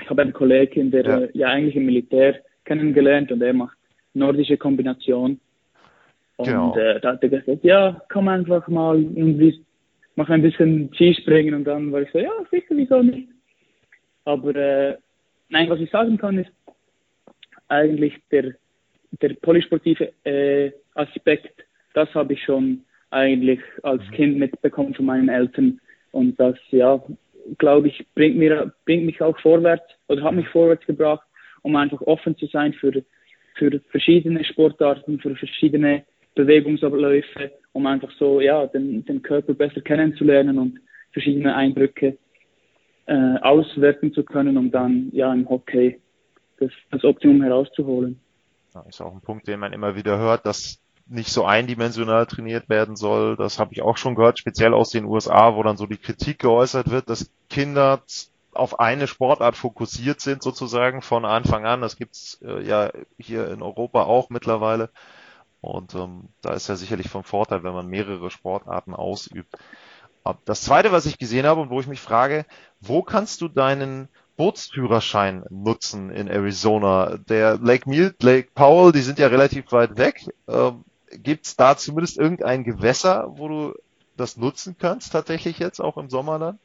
Ich 0.00 0.10
habe 0.10 0.22
einen 0.22 0.32
Kollegen, 0.32 0.90
der 0.90 1.04
ja. 1.04 1.18
Äh, 1.20 1.30
ja 1.32 1.48
eigentlich 1.48 1.76
im 1.76 1.86
Militär 1.86 2.40
kennengelernt 2.64 3.32
und 3.32 3.42
er 3.42 3.52
macht 3.52 3.76
nordische 4.14 4.56
Kombination. 4.56 5.40
Und 6.36 6.46
genau. 6.46 6.76
äh, 6.76 7.00
da 7.00 7.12
hat 7.12 7.22
er 7.22 7.28
gesagt, 7.28 7.64
ja, 7.64 8.02
komm 8.10 8.28
einfach 8.28 8.68
mal 8.68 8.96
und 8.96 9.64
mach 10.16 10.28
ein 10.28 10.42
bisschen 10.42 10.90
Skispringen 10.94 11.54
und 11.54 11.64
dann 11.64 11.92
war 11.92 12.02
ich 12.02 12.10
so, 12.10 12.18
ja, 12.18 12.32
sicher, 12.50 12.74
wieso 12.74 13.02
nicht? 13.02 13.28
Aber 14.24 14.54
äh, 14.54 14.96
nein, 15.48 15.70
was 15.70 15.80
ich 15.80 15.90
sagen 15.90 16.18
kann, 16.18 16.38
ist 16.38 16.50
eigentlich 17.68 18.14
der, 18.30 18.54
der 19.22 19.34
polysportive 19.34 20.12
äh, 20.24 20.72
Aspekt, 20.94 21.64
das 21.94 22.12
habe 22.14 22.34
ich 22.34 22.42
schon 22.42 22.82
eigentlich 23.10 23.60
als 23.82 24.02
mhm. 24.08 24.10
Kind 24.12 24.38
mitbekommen 24.38 24.94
von 24.94 25.06
meinen 25.06 25.28
Eltern 25.28 25.80
und 26.12 26.38
das, 26.40 26.56
ja, 26.70 27.00
glaube 27.58 27.88
ich, 27.88 28.06
bringt, 28.14 28.36
mir, 28.36 28.72
bringt 28.84 29.04
mich 29.04 29.20
auch 29.22 29.38
vorwärts 29.40 29.84
oder 30.08 30.22
hat 30.22 30.34
mich 30.34 30.48
vorwärts 30.48 30.86
gebracht, 30.86 31.26
um 31.62 31.76
einfach 31.76 32.00
offen 32.02 32.36
zu 32.36 32.46
sein 32.46 32.72
für, 32.74 33.04
für 33.54 33.80
verschiedene 33.90 34.44
Sportarten, 34.44 35.18
für 35.18 35.34
verschiedene 35.36 36.04
Bewegungsabläufe, 36.34 37.52
um 37.72 37.86
einfach 37.86 38.10
so 38.18 38.40
ja, 38.40 38.66
den, 38.66 39.04
den 39.04 39.22
Körper 39.22 39.54
besser 39.54 39.80
kennenzulernen 39.80 40.58
und 40.58 40.80
verschiedene 41.12 41.54
Eindrücke 41.54 42.18
äh, 43.06 43.38
auswerten 43.40 44.12
zu 44.12 44.24
können, 44.24 44.56
um 44.56 44.70
dann 44.70 45.08
ja 45.12 45.32
im 45.32 45.48
Hockey 45.48 46.00
das, 46.58 46.70
das 46.90 47.04
Optimum 47.04 47.42
herauszuholen. 47.42 48.20
Das 48.72 48.86
ist 48.86 49.00
auch 49.00 49.14
ein 49.14 49.22
Punkt, 49.22 49.48
den 49.48 49.60
man 49.60 49.72
immer 49.72 49.96
wieder 49.96 50.18
hört, 50.18 50.44
dass 50.44 50.82
nicht 51.06 51.30
so 51.30 51.44
eindimensional 51.44 52.26
trainiert 52.26 52.68
werden 52.68 52.96
soll. 52.96 53.36
Das 53.36 53.58
habe 53.58 53.72
ich 53.72 53.82
auch 53.82 53.96
schon 53.96 54.14
gehört, 54.14 54.38
speziell 54.38 54.74
aus 54.74 54.90
den 54.90 55.04
USA, 55.04 55.54
wo 55.54 55.62
dann 55.62 55.76
so 55.76 55.86
die 55.86 55.98
Kritik 55.98 56.40
geäußert 56.40 56.90
wird, 56.90 57.08
dass 57.08 57.30
Kinder 57.48 58.02
auf 58.52 58.80
eine 58.80 59.06
Sportart 59.06 59.56
fokussiert 59.56 60.20
sind, 60.20 60.42
sozusagen 60.42 61.02
von 61.02 61.24
Anfang 61.24 61.66
an. 61.66 61.80
Das 61.80 61.96
gibt's 61.96 62.40
äh, 62.42 62.62
ja 62.62 62.90
hier 63.18 63.50
in 63.50 63.62
Europa 63.62 64.04
auch 64.04 64.30
mittlerweile. 64.30 64.90
Und 65.60 65.94
ähm, 65.94 66.28
da 66.42 66.54
ist 66.54 66.68
ja 66.68 66.76
sicherlich 66.76 67.08
von 67.08 67.22
Vorteil, 67.22 67.62
wenn 67.62 67.74
man 67.74 67.86
mehrere 67.86 68.30
Sportarten 68.30 68.94
ausübt. 68.94 69.56
Das 70.44 70.62
zweite, 70.62 70.90
was 70.90 71.06
ich 71.06 71.18
gesehen 71.18 71.46
habe 71.46 71.60
und 71.60 71.70
wo 71.70 71.78
ich 71.80 71.86
mich 71.86 72.00
frage, 72.00 72.46
wo 72.80 73.02
kannst 73.02 73.42
du 73.42 73.48
deinen 73.48 74.08
Bootsführerschein 74.36 75.44
nutzen 75.50 76.10
in 76.10 76.26
Arizona? 76.28 77.16
Der 77.28 77.58
Lake 77.58 77.88
Mead, 77.88 78.22
Lake 78.22 78.48
Powell, 78.54 78.90
die 78.90 79.02
sind 79.02 79.20
ja 79.20 79.28
relativ 79.28 79.70
weit 79.70 79.96
weg. 79.96 80.28
Ähm, 80.48 80.84
Gibt 81.10 81.46
es 81.46 81.56
da 81.56 81.76
zumindest 81.76 82.18
irgendein 82.18 82.64
Gewässer, 82.64 83.26
wo 83.36 83.48
du 83.48 83.74
das 84.16 84.36
nutzen 84.36 84.76
kannst, 84.78 85.12
tatsächlich 85.12 85.58
jetzt 85.58 85.80
auch 85.80 85.96
im 85.96 86.08
Sommer 86.08 86.38
dann? 86.38 86.58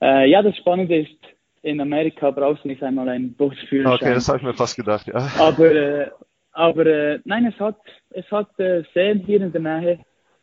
Äh, 0.00 0.28
ja, 0.28 0.42
das 0.42 0.56
Spannende 0.56 0.98
ist, 0.98 1.16
in 1.62 1.80
Amerika 1.80 2.30
brauchst 2.30 2.64
du 2.64 2.68
nicht 2.68 2.82
einmal 2.82 3.08
einen 3.08 3.34
Bootsführerschein. 3.34 3.94
Okay, 3.94 4.14
das 4.14 4.28
habe 4.28 4.38
ich 4.38 4.44
mir 4.44 4.54
fast 4.54 4.76
gedacht, 4.76 5.06
ja. 5.06 5.30
Aber, 5.38 5.72
äh, 5.72 6.10
aber 6.52 6.86
äh, 6.86 7.20
nein, 7.24 7.46
es 7.46 7.58
hat, 7.58 7.78
es 8.10 8.30
hat 8.30 8.58
äh, 8.58 8.84
Seen 8.94 9.20
hier 9.20 9.40
in 9.40 9.52
der 9.52 9.60
Nähe. 9.60 9.98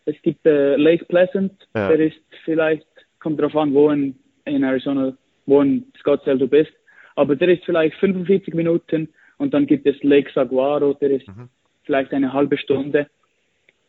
Es 0.05 0.15
gibt 0.21 0.45
äh, 0.45 0.75
Lake 0.75 1.05
Pleasant, 1.05 1.53
ja. 1.75 1.87
der 1.87 1.99
ist 1.99 2.17
vielleicht, 2.43 2.87
kommt 3.19 3.39
darauf 3.39 3.55
an, 3.55 3.73
wo 3.73 3.89
in, 3.89 4.19
in 4.45 4.63
Arizona, 4.63 5.13
wo 5.45 5.61
in 5.61 5.91
Scottsdale 5.99 6.39
du 6.39 6.47
bist, 6.47 6.73
aber 7.15 7.35
der 7.35 7.49
ist 7.49 7.63
vielleicht 7.63 7.95
45 7.97 8.53
Minuten 8.53 9.13
und 9.37 9.53
dann 9.53 9.65
gibt 9.65 9.85
es 9.87 9.95
Lake 10.03 10.29
Saguaro, 10.33 10.93
der 10.93 11.11
ist 11.11 11.27
mhm. 11.27 11.49
Vielleicht 11.83 12.13
eine 12.13 12.33
halbe 12.33 12.57
Stunde. 12.57 13.07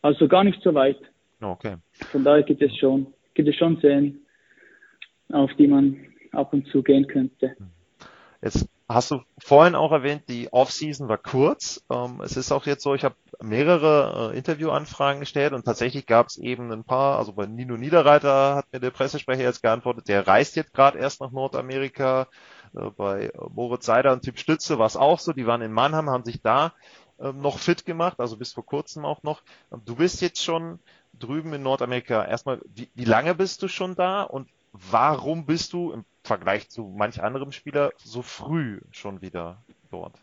Also 0.01 0.27
gar 0.27 0.43
nicht 0.43 0.61
so 0.61 0.73
weit. 0.73 0.99
Okay. 1.41 1.77
Von 2.11 2.23
daher 2.23 2.43
gibt 2.43 2.61
es 2.61 2.75
schon, 2.77 3.07
gibt 3.33 3.49
es 3.49 3.55
schon 3.55 3.77
Seen, 3.81 4.25
auf 5.31 5.51
die 5.55 5.67
man 5.67 5.97
ab 6.31 6.53
und 6.53 6.67
zu 6.67 6.83
gehen 6.83 7.07
könnte. 7.07 7.55
Jetzt 8.41 8.69
hast 8.87 9.11
du 9.11 9.21
vorhin 9.39 9.75
auch 9.75 9.91
erwähnt, 9.91 10.23
die 10.29 10.51
Offseason 10.51 11.07
war 11.07 11.17
kurz. 11.17 11.83
Ähm, 11.91 12.21
es 12.23 12.37
ist 12.37 12.51
auch 12.51 12.65
jetzt 12.65 12.83
so, 12.83 12.93
ich 12.93 13.03
habe 13.03 13.15
mehrere 13.41 14.31
äh, 14.31 14.37
Interviewanfragen 14.37 15.19
gestellt 15.19 15.53
und 15.53 15.65
tatsächlich 15.65 16.05
gab 16.05 16.27
es 16.27 16.37
eben 16.37 16.71
ein 16.71 16.83
paar, 16.83 17.17
also 17.17 17.33
bei 17.33 17.47
Nino 17.47 17.77
Niederreiter 17.77 18.55
hat 18.55 18.71
mir 18.71 18.79
der 18.79 18.91
Pressesprecher 18.91 19.41
jetzt 19.41 19.63
geantwortet, 19.63 20.07
der 20.07 20.27
reist 20.27 20.55
jetzt 20.55 20.73
gerade 20.73 20.99
erst 20.99 21.21
nach 21.21 21.31
Nordamerika. 21.31 22.27
Äh, 22.75 22.91
bei 22.95 23.31
Moritz 23.53 23.85
Seider 23.85 24.13
und 24.13 24.21
Typ 24.21 24.37
Stütze 24.37 24.77
war 24.77 24.85
es 24.85 24.97
auch 24.97 25.19
so, 25.19 25.33
die 25.33 25.47
waren 25.47 25.61
in 25.61 25.71
Mannheim, 25.71 26.09
haben 26.09 26.25
sich 26.25 26.41
da 26.41 26.73
noch 27.17 27.59
fit 27.59 27.85
gemacht, 27.85 28.19
also 28.19 28.37
bis 28.37 28.53
vor 28.53 28.65
kurzem 28.65 29.05
auch 29.05 29.23
noch. 29.23 29.41
Du 29.85 29.95
bist 29.95 30.21
jetzt 30.21 30.43
schon 30.43 30.79
drüben 31.17 31.53
in 31.53 31.63
Nordamerika. 31.63 32.25
Erstmal, 32.25 32.59
wie, 32.75 32.89
wie 32.95 33.05
lange 33.05 33.35
bist 33.35 33.63
du 33.63 33.67
schon 33.67 33.95
da 33.95 34.23
und 34.23 34.47
warum 34.73 35.45
bist 35.45 35.73
du 35.73 35.91
im 35.91 36.05
Vergleich 36.23 36.69
zu 36.69 36.93
manch 36.95 37.21
anderem 37.21 37.51
Spieler 37.51 37.91
so 37.97 38.21
früh 38.21 38.79
schon 38.91 39.21
wieder 39.21 39.61
dort? 39.91 40.15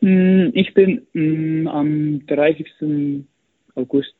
Hm, 0.00 0.52
ich 0.54 0.74
bin 0.74 1.06
mh, 1.12 1.12
hm, 1.12 1.68
am 1.68 2.26
30. 2.26 3.24
August 3.74 4.14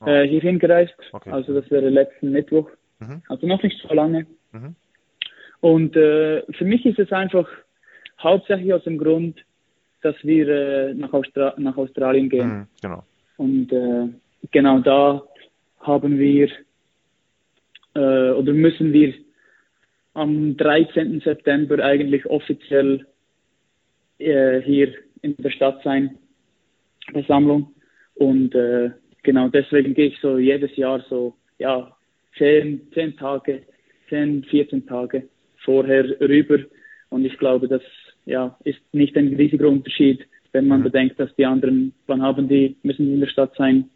oh. 0.00 0.06
äh, 0.06 0.28
hierhin 0.28 0.58
gereist. 0.58 0.94
Okay. 1.12 1.30
Also 1.30 1.58
das 1.58 1.70
wäre 1.70 1.88
letzten 1.88 2.30
Mittwoch. 2.30 2.70
Mhm. 3.00 3.22
Also 3.28 3.46
noch 3.46 3.62
nicht 3.62 3.80
so 3.80 3.92
lange. 3.94 4.26
Mhm. 4.52 4.76
Und 5.60 5.96
äh, 5.96 6.42
für 6.52 6.64
mich 6.64 6.84
ist 6.86 6.98
es 6.98 7.10
einfach 7.12 7.48
hauptsächlich 8.20 8.72
aus 8.72 8.84
dem 8.84 8.98
Grund, 8.98 9.44
dass 10.02 10.16
wir 10.22 10.48
äh, 10.48 10.94
nach, 10.94 11.12
Austra 11.12 11.54
nach, 11.58 11.76
Australien 11.76 12.28
gehen. 12.28 12.48
Mhm, 12.48 12.66
genau. 12.82 13.04
Und 13.36 13.72
äh, 13.72 14.08
genau 14.50 14.80
da 14.80 15.22
haben 15.80 16.18
wir 16.18 16.48
äh, 17.94 18.30
oder 18.30 18.52
müssen 18.52 18.92
wir 18.92 19.14
am 20.14 20.56
13. 20.56 21.20
September 21.20 21.84
eigentlich 21.84 22.26
offiziell 22.26 23.06
äh, 24.18 24.60
hier 24.62 24.94
in 25.22 25.36
der 25.36 25.50
Stadt 25.50 25.82
sein, 25.82 26.18
Versammlung. 27.12 27.74
Und 28.14 28.54
äh, 28.54 28.90
genau 29.22 29.48
deswegen 29.48 29.94
gehe 29.94 30.08
ich 30.08 30.18
so 30.20 30.38
jedes 30.38 30.74
Jahr 30.76 31.04
so, 31.08 31.34
ja, 31.58 31.94
zehn, 32.38 32.80
zehn 32.94 33.16
Tage, 33.16 33.62
zehn, 34.08 34.44
14 34.44 34.86
Tage 34.86 35.28
vorher 35.64 36.04
rüber. 36.20 36.58
Und 37.10 37.24
ich 37.24 37.36
glaube, 37.38 37.68
das 37.68 37.82
ja, 38.26 38.56
ist 38.64 38.80
nicht 38.92 39.16
ein 39.16 39.34
riesiger 39.34 39.68
Unterschied, 39.68 40.26
wenn 40.52 40.68
man 40.68 40.80
mhm. 40.80 40.84
bedenkt, 40.84 41.18
dass 41.18 41.34
die 41.36 41.46
anderen, 41.46 41.92
wann 42.06 42.22
haben 42.22 42.48
die, 42.48 42.76
müssen 42.82 43.12
in 43.12 43.20
der 43.20 43.28
Stadt 43.28 43.54
sein, 43.56 43.88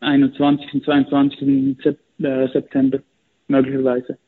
21. 0.00 0.74
und 0.74 0.84
22. 0.84 1.86
Äh, 2.18 2.48
September 2.48 2.98
möglicherweise. 3.48 4.18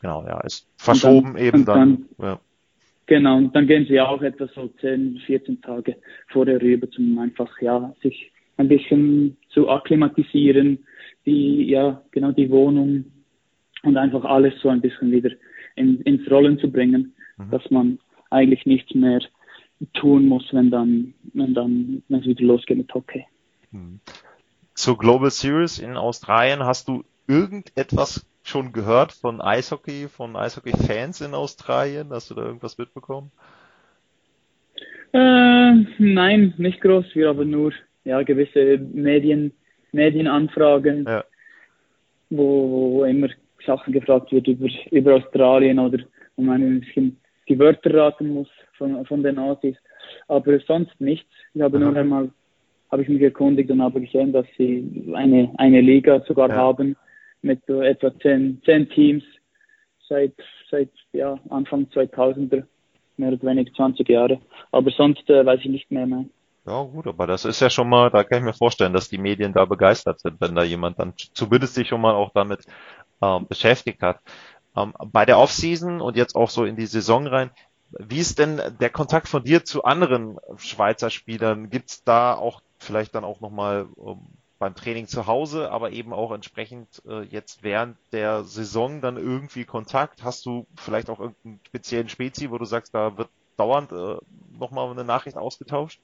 Genau, 0.00 0.24
ja, 0.26 0.40
ist 0.40 0.68
verschoben 0.76 1.34
dann, 1.34 1.42
eben 1.42 1.64
dann. 1.64 2.06
dann 2.18 2.28
ja. 2.28 2.40
Genau, 3.06 3.36
und 3.36 3.54
dann 3.54 3.66
gehen 3.66 3.86
sie 3.88 4.00
auch 4.00 4.20
etwa 4.20 4.48
so 4.54 4.68
10, 4.80 5.22
14 5.26 5.62
Tage 5.62 5.96
vorher 6.28 6.60
rüber, 6.60 6.88
um 6.98 7.18
einfach, 7.18 7.60
ja, 7.60 7.94
sich 8.02 8.32
ein 8.56 8.68
bisschen 8.68 9.36
zu 9.50 9.68
akklimatisieren, 9.68 10.78
die, 11.24 11.64
ja, 11.70 12.02
genau 12.10 12.32
die 12.32 12.50
Wohnung 12.50 13.04
und 13.82 13.96
einfach 13.96 14.24
alles 14.24 14.54
so 14.60 14.68
ein 14.68 14.80
bisschen 14.80 15.12
wieder 15.12 15.30
in, 15.76 16.00
ins 16.02 16.28
Rollen 16.30 16.58
zu 16.58 16.70
bringen, 16.70 17.14
mhm. 17.36 17.50
dass 17.50 17.70
man 17.70 17.98
eigentlich 18.30 18.66
nichts 18.66 18.94
mehr 18.94 19.20
tun 19.94 20.26
muss, 20.26 20.44
wenn 20.52 20.70
dann, 20.70 21.14
wenn 21.34 21.54
dann, 21.54 22.02
wenn 22.08 22.20
es 22.20 22.26
wieder 22.26 22.44
losgeht 22.44 22.78
mit 22.78 22.92
Hockey. 22.94 23.24
Mhm. 23.70 24.00
Zur 24.74 24.98
Global 24.98 25.30
Series 25.30 25.78
in 25.78 25.96
Australien 25.96 26.64
hast 26.64 26.88
du 26.88 27.04
irgendetwas 27.26 28.26
schon 28.42 28.72
gehört 28.72 29.12
von 29.12 29.40
Eishockey, 29.40 30.08
von 30.08 30.36
Eishockey-Fans 30.36 31.20
in 31.20 31.34
Australien? 31.34 32.10
Hast 32.10 32.30
du 32.30 32.34
da 32.34 32.44
irgendwas 32.44 32.78
mitbekommen? 32.78 33.30
Äh, 35.12 35.72
nein, 35.98 36.54
nicht 36.58 36.80
groß. 36.80 37.06
Wir 37.14 37.28
haben 37.28 37.50
nur 37.50 37.72
ja, 38.04 38.22
gewisse 38.22 38.78
Medien, 38.78 39.52
Medienanfragen, 39.92 41.04
ja. 41.06 41.24
wo, 42.30 42.70
wo 42.70 43.04
immer 43.04 43.28
Sachen 43.66 43.92
gefragt 43.92 44.30
wird 44.30 44.46
über, 44.46 44.68
über 44.90 45.16
Australien 45.16 45.78
oder 45.78 45.98
man 46.36 46.62
ein 46.62 46.80
bisschen 46.80 47.18
die 47.48 47.58
Wörter 47.58 47.94
raten 47.94 48.34
muss 48.34 48.48
von, 48.76 49.04
von 49.06 49.22
den 49.22 49.38
Aussies. 49.38 49.76
Aber 50.28 50.58
sonst 50.60 51.00
nichts. 51.00 51.30
Ich 51.54 51.62
habe 51.62 51.78
Aha. 51.78 51.84
nur 51.84 51.96
einmal 51.96 52.30
habe 52.90 53.02
ich 53.02 53.08
mich 53.08 53.22
erkundigt 53.22 53.70
und 53.70 53.82
habe 53.82 54.00
gesehen, 54.00 54.32
dass 54.32 54.46
sie 54.56 55.12
eine, 55.14 55.52
eine 55.58 55.80
Liga 55.80 56.22
sogar 56.26 56.48
ja. 56.48 56.56
haben 56.56 56.96
mit 57.42 57.60
so 57.66 57.82
etwa 57.82 58.16
zehn, 58.20 58.60
zehn 58.64 58.88
Teams 58.88 59.24
seit, 60.08 60.34
seit 60.70 60.90
ja, 61.12 61.38
Anfang 61.50 61.86
2000er, 61.86 62.64
mehr 63.16 63.32
oder 63.32 63.42
weniger 63.42 63.72
20 63.72 64.08
Jahre. 64.08 64.40
Aber 64.70 64.90
sonst 64.90 65.28
äh, 65.28 65.44
weiß 65.44 65.60
ich 65.60 65.70
nicht 65.70 65.90
mehr. 65.90 66.06
Nein. 66.06 66.30
Ja 66.66 66.82
gut, 66.82 67.06
aber 67.06 67.28
das 67.28 67.44
ist 67.44 67.60
ja 67.60 67.70
schon 67.70 67.88
mal, 67.88 68.10
da 68.10 68.24
kann 68.24 68.38
ich 68.38 68.44
mir 68.44 68.52
vorstellen, 68.52 68.92
dass 68.92 69.08
die 69.08 69.18
Medien 69.18 69.52
da 69.52 69.64
begeistert 69.64 70.18
sind, 70.18 70.40
wenn 70.40 70.56
da 70.56 70.64
jemand 70.64 70.98
dann 70.98 71.12
zumindest 71.32 71.74
sich 71.74 71.86
schon 71.86 72.00
mal 72.00 72.14
auch 72.14 72.32
damit 72.34 72.66
ähm, 73.22 73.46
beschäftigt 73.46 74.02
hat. 74.02 74.20
Ähm, 74.76 74.94
bei 75.12 75.24
der 75.24 75.38
Offseason 75.38 76.00
und 76.00 76.16
jetzt 76.16 76.36
auch 76.36 76.50
so 76.50 76.64
in 76.64 76.76
die 76.76 76.86
Saison 76.86 77.26
rein, 77.26 77.50
wie 77.90 78.18
ist 78.18 78.38
denn 78.38 78.60
der 78.80 78.90
Kontakt 78.90 79.28
von 79.28 79.44
dir 79.44 79.64
zu 79.64 79.84
anderen 79.84 80.38
Schweizer 80.56 81.10
Spielern? 81.10 81.70
Gibt 81.70 81.90
es 81.90 82.04
da 82.04 82.34
auch 82.34 82.60
vielleicht 82.78 83.14
dann 83.14 83.24
auch 83.24 83.40
nochmal 83.40 83.86
ähm, 83.98 84.20
beim 84.58 84.74
Training 84.74 85.06
zu 85.06 85.26
Hause, 85.26 85.70
aber 85.70 85.92
eben 85.92 86.12
auch 86.12 86.32
entsprechend 86.32 87.02
äh, 87.08 87.22
jetzt 87.22 87.62
während 87.62 87.96
der 88.12 88.44
Saison 88.44 89.00
dann 89.00 89.16
irgendwie 89.16 89.64
Kontakt? 89.64 90.24
Hast 90.24 90.46
du 90.46 90.66
vielleicht 90.76 91.10
auch 91.10 91.20
irgendeinen 91.20 91.60
speziellen 91.66 92.08
Spezi, 92.08 92.50
wo 92.50 92.58
du 92.58 92.64
sagst, 92.64 92.94
da 92.94 93.16
wird 93.16 93.28
dauernd 93.56 93.92
äh, 93.92 94.16
nochmal 94.58 94.90
eine 94.90 95.04
Nachricht 95.04 95.36
ausgetauscht? 95.36 96.00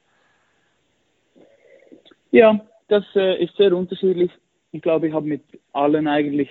Ja, 2.31 2.61
das 2.89 3.05
äh, 3.15 3.43
ist 3.43 3.57
sehr 3.57 3.77
unterschiedlich. 3.77 4.31
Ich 4.71 4.81
glaube, 4.81 5.09
ich 5.09 5.15
habe 5.15 5.27
mit 5.27 5.43
allen 5.73 6.09
eigentlich 6.09 6.49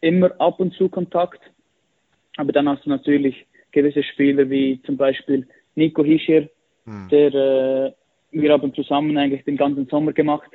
immer 0.00 0.32
ab 0.40 0.60
und 0.60 0.74
zu 0.74 0.88
Kontakt. 0.88 1.40
Aber 2.36 2.52
dann 2.52 2.68
hast 2.68 2.84
du 2.84 2.90
natürlich 2.90 3.46
gewisse 3.72 4.02
Spieler 4.02 4.48
wie 4.50 4.80
zum 4.82 4.96
Beispiel 4.96 5.46
Nico 5.74 6.04
Hischer, 6.04 6.48
hm. 6.84 7.08
der 7.10 7.34
äh, 7.34 7.92
wir 8.30 8.52
haben 8.52 8.74
zusammen 8.74 9.16
eigentlich 9.16 9.44
den 9.44 9.56
ganzen 9.56 9.86
Sommer 9.86 10.12
gemacht. 10.12 10.50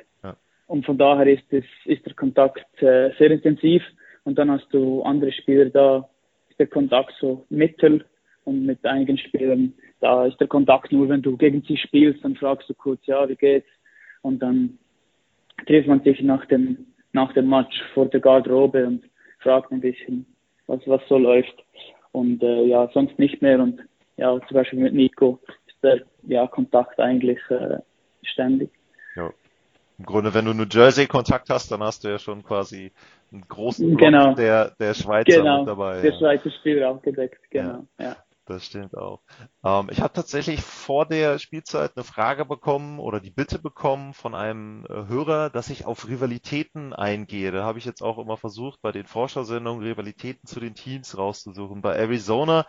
Und 0.66 0.86
von 0.86 0.96
daher 0.96 1.26
ist, 1.26 1.44
es, 1.50 1.64
ist 1.84 2.06
der 2.06 2.14
Kontakt 2.14 2.64
äh, 2.82 3.10
sehr 3.18 3.30
intensiv. 3.30 3.82
Und 4.24 4.38
dann 4.38 4.50
hast 4.50 4.68
du 4.72 5.02
andere 5.02 5.30
Spieler, 5.30 5.66
da 5.66 6.08
ist 6.48 6.58
der 6.58 6.66
Kontakt 6.66 7.12
so 7.20 7.44
mittel. 7.50 8.06
Und 8.44 8.64
mit 8.64 8.84
einigen 8.86 9.18
Spielern, 9.18 9.74
da 10.00 10.26
ist 10.26 10.40
der 10.40 10.48
Kontakt 10.48 10.90
nur, 10.90 11.08
wenn 11.08 11.20
du 11.22 11.36
gegen 11.36 11.62
sie 11.62 11.76
spielst, 11.76 12.24
dann 12.24 12.36
fragst 12.36 12.70
du 12.70 12.74
kurz, 12.74 13.04
ja, 13.04 13.28
wie 13.28 13.36
geht's? 13.36 13.68
Und 14.22 14.40
dann 14.40 14.78
trifft 15.66 15.88
man 15.88 16.02
sich 16.02 16.22
nach 16.22 16.46
dem, 16.46 16.86
nach 17.12 17.32
dem 17.34 17.48
Match 17.48 17.80
vor 17.92 18.06
der 18.06 18.20
Garderobe 18.20 18.86
und 18.86 19.04
fragt 19.42 19.72
ein 19.72 19.80
bisschen, 19.80 20.26
was, 20.66 20.80
was 20.86 21.00
so 21.08 21.18
läuft. 21.18 21.54
Und 22.12 22.42
äh, 22.42 22.64
ja, 22.64 22.88
sonst 22.92 23.18
nicht 23.18 23.42
mehr. 23.42 23.58
Und 23.60 23.80
ja, 24.16 24.38
zum 24.46 24.54
Beispiel 24.54 24.78
mit 24.78 24.94
Nico 24.94 25.40
ist 25.66 25.76
der 25.82 26.02
ja, 26.24 26.46
Kontakt 26.46 27.00
eigentlich 27.00 27.38
äh, 27.50 27.78
ständig. 28.22 28.70
Ja. 29.16 29.30
Im 29.98 30.06
Grunde, 30.06 30.34
wenn 30.34 30.44
du 30.44 30.54
New 30.54 30.66
Jersey 30.70 31.06
Kontakt 31.06 31.48
hast, 31.50 31.70
dann 31.70 31.82
hast 31.82 32.04
du 32.04 32.08
ja 32.08 32.18
schon 32.18 32.42
quasi 32.42 32.92
einen 33.32 33.46
großen 33.46 33.88
Block 33.88 34.00
genau. 34.00 34.34
der, 34.34 34.74
der 34.78 34.94
Schweizer 34.94 35.38
genau. 35.38 35.60
mit 35.60 35.68
dabei. 35.68 36.00
Der 36.02 36.12
ja. 36.12 36.18
Schweizer 36.18 36.50
Spieler 36.50 36.88
abgedeckt, 36.88 37.40
genau. 37.50 37.86
Ja. 37.98 38.04
ja. 38.04 38.16
Das 38.44 38.66
stimmt 38.66 38.96
auch. 38.96 39.22
Ähm, 39.64 39.88
ich 39.92 40.00
habe 40.00 40.12
tatsächlich 40.14 40.60
vor 40.62 41.06
der 41.06 41.38
Spielzeit 41.38 41.92
eine 41.96 42.04
Frage 42.04 42.44
bekommen 42.44 42.98
oder 42.98 43.20
die 43.20 43.30
Bitte 43.30 43.60
bekommen 43.60 44.14
von 44.14 44.34
einem 44.34 44.84
äh, 44.86 45.06
Hörer, 45.06 45.48
dass 45.48 45.70
ich 45.70 45.84
auf 45.84 46.08
Rivalitäten 46.08 46.92
eingehe. 46.92 47.52
Da 47.52 47.62
habe 47.62 47.78
ich 47.78 47.84
jetzt 47.84 48.02
auch 48.02 48.18
immer 48.18 48.36
versucht, 48.36 48.82
bei 48.82 48.90
den 48.90 49.06
Forschersendungen 49.06 49.84
Rivalitäten 49.84 50.46
zu 50.48 50.58
den 50.58 50.74
Teams 50.74 51.16
rauszusuchen. 51.16 51.82
Bei 51.82 51.94
Arizona 51.94 52.66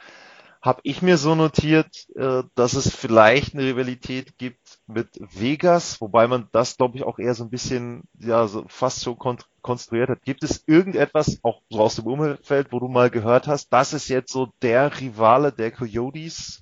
habe 0.62 0.82
ich 0.84 1.02
mir 1.02 1.18
so 1.18 1.36
notiert, 1.36 2.08
äh, 2.16 2.44
dass 2.56 2.74
es 2.74 2.96
vielleicht 2.96 3.56
eine 3.56 3.66
Rivalität 3.66 4.38
gibt 4.38 4.63
mit 4.88 5.08
Vegas, 5.20 6.02
wobei 6.02 6.28
man 6.28 6.48
das, 6.52 6.78
glaube 6.78 6.98
ich, 6.98 7.04
auch 7.04 7.18
eher 7.18 7.34
so 7.34 7.44
ein 7.44 7.50
bisschen, 7.50 8.04
ja, 8.20 8.48
so 8.48 8.66
fast 8.68 9.04
schon 9.04 9.18
kon 9.18 9.38
konstruiert 9.62 10.10
hat. 10.10 10.24
Gibt 10.24 10.44
es 10.44 10.64
irgendetwas, 10.68 11.40
auch 11.42 11.62
so 11.70 11.80
aus 11.80 11.96
dem 11.96 12.06
Umfeld, 12.06 12.68
wo 12.72 12.80
du 12.80 12.90
mal 12.90 13.10
gehört 13.10 13.48
hast, 13.48 13.72
das 13.72 13.94
ist 13.94 14.10
jetzt 14.10 14.34
so 14.34 14.52
der 14.62 15.00
Rivale 15.00 15.54
der 15.54 15.72
Coyotes, 15.72 16.62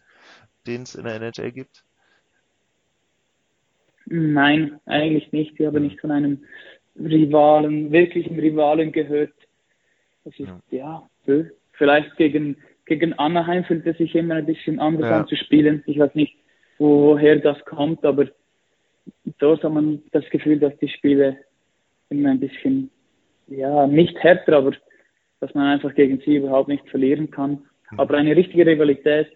den 0.68 0.84
es 0.84 0.94
in 0.94 1.06
der 1.06 1.16
NHL 1.16 1.52
gibt? 1.52 1.84
Nein, 4.06 4.80
eigentlich 4.86 5.32
nicht. 5.32 5.60
Ich 5.60 5.66
habe 5.66 5.80
nicht 5.80 6.00
von 6.00 6.12
einem 6.12 6.44
Rivalen, 6.96 7.92
wirklichen 7.92 8.40
Rivalen 8.40 8.92
gehört. 8.92 9.34
Das 10.24 10.38
ist, 10.38 10.50
ja, 10.70 11.08
ja 11.26 11.50
vielleicht 11.74 12.16
gegen 12.18 12.58
gegen 12.86 13.14
Anaheim 13.14 13.64
fühlt 13.64 13.86
es 13.88 13.98
sich 13.98 14.16
immer 14.16 14.36
ein 14.36 14.46
bisschen 14.46 14.80
anders 14.80 15.10
ja. 15.10 15.22
an 15.22 15.28
zu 15.28 15.38
spielen. 15.38 15.82
Ich 15.86 15.98
weiß 15.98 16.14
nicht, 16.14 16.36
woher 16.82 17.36
das 17.38 17.64
kommt, 17.66 18.04
aber 18.04 18.26
dort 19.38 19.64
hat 19.64 19.72
man 19.72 20.02
das 20.12 20.28
Gefühl, 20.30 20.60
dass 20.60 20.76
die 20.80 20.90
Spiele 20.90 21.38
immer 22.10 22.30
ein 22.30 22.40
bisschen, 22.40 22.90
ja, 23.48 23.88
nicht 23.88 24.18
härter, 24.18 24.58
aber 24.58 24.74
dass 25.40 25.54
man 25.54 25.68
einfach 25.68 25.94
gegen 25.94 26.20
sie 26.22 26.38
überhaupt 26.38 26.70
nicht 26.70 26.88
verlieren 26.90 27.30
kann. 27.30 27.68
Mhm. 27.92 28.00
Aber 28.00 28.18
eine 28.18 28.36
richtige 28.36 28.66
Rivalität 28.66 29.32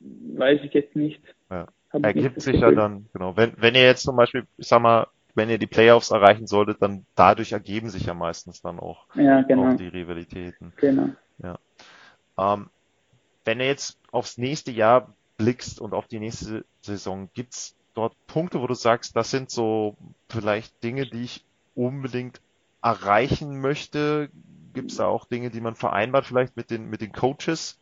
weiß 0.00 0.60
ich 0.64 0.72
jetzt 0.72 0.96
nicht. 0.96 1.20
Ja. 1.50 1.66
Ergibt 1.92 2.40
sich 2.40 2.60
ja 2.60 2.70
dann, 2.72 3.06
genau. 3.12 3.36
Wenn, 3.36 3.52
wenn 3.56 3.74
ihr 3.74 3.84
jetzt 3.84 4.02
zum 4.02 4.16
Beispiel, 4.16 4.44
ich 4.58 4.66
sag 4.66 4.82
mal, 4.82 5.06
wenn 5.34 5.48
ihr 5.48 5.58
die 5.58 5.66
Playoffs 5.66 6.10
erreichen 6.10 6.46
solltet, 6.46 6.82
dann 6.82 7.06
dadurch 7.14 7.52
ergeben 7.52 7.88
sich 7.88 8.06
ja 8.06 8.14
meistens 8.14 8.60
dann 8.60 8.78
auch, 8.78 9.06
ja, 9.14 9.42
genau. 9.42 9.72
auch 9.72 9.76
die 9.76 9.88
Rivalitäten. 9.88 10.72
Genau. 10.76 11.10
Ja. 11.42 11.58
Ähm, 12.38 12.68
wenn 13.44 13.58
du 13.58 13.66
jetzt 13.66 13.98
aufs 14.12 14.36
nächste 14.36 14.72
Jahr 14.72 15.14
blickst 15.36 15.80
und 15.80 15.92
auf 15.92 16.06
die 16.06 16.18
nächste 16.18 16.64
Saison, 16.80 17.28
gibt's 17.34 17.76
dort 17.94 18.14
Punkte, 18.26 18.60
wo 18.60 18.66
du 18.66 18.74
sagst, 18.74 19.16
das 19.16 19.30
sind 19.30 19.50
so 19.50 19.96
vielleicht 20.28 20.82
Dinge, 20.82 21.06
die 21.06 21.24
ich 21.24 21.44
unbedingt 21.74 22.40
erreichen 22.82 23.60
möchte? 23.60 24.28
Gibt 24.74 24.90
es 24.90 24.98
da 24.98 25.06
auch 25.06 25.24
Dinge, 25.24 25.50
die 25.50 25.60
man 25.60 25.74
vereinbart 25.74 26.26
vielleicht 26.26 26.56
mit 26.56 26.70
den, 26.70 26.88
mit 26.88 27.00
den 27.00 27.12
Coaches? 27.12 27.80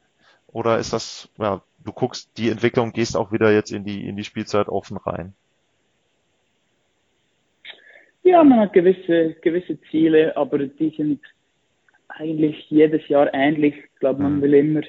Oder 0.48 0.78
ist 0.78 0.92
das, 0.92 1.28
ja, 1.38 1.62
du 1.84 1.92
guckst 1.92 2.30
die 2.38 2.48
Entwicklung, 2.48 2.92
gehst 2.92 3.16
auch 3.16 3.32
wieder 3.32 3.52
jetzt 3.52 3.72
in 3.72 3.84
die, 3.84 4.06
in 4.06 4.16
die 4.16 4.24
Spielzeit 4.24 4.68
offen 4.68 4.96
rein? 4.96 5.34
Ja, 8.22 8.42
man 8.42 8.60
hat 8.60 8.72
gewisse, 8.72 9.34
gewisse 9.42 9.78
Ziele, 9.90 10.36
aber 10.36 10.58
die 10.58 10.94
sind 10.96 11.20
eigentlich 12.08 12.70
jedes 12.70 13.06
Jahr 13.08 13.34
ähnlich. 13.34 13.74
Ich 13.76 14.00
glaube, 14.00 14.22
man 14.22 14.36
mhm. 14.36 14.42
will 14.42 14.54
immer 14.54 14.82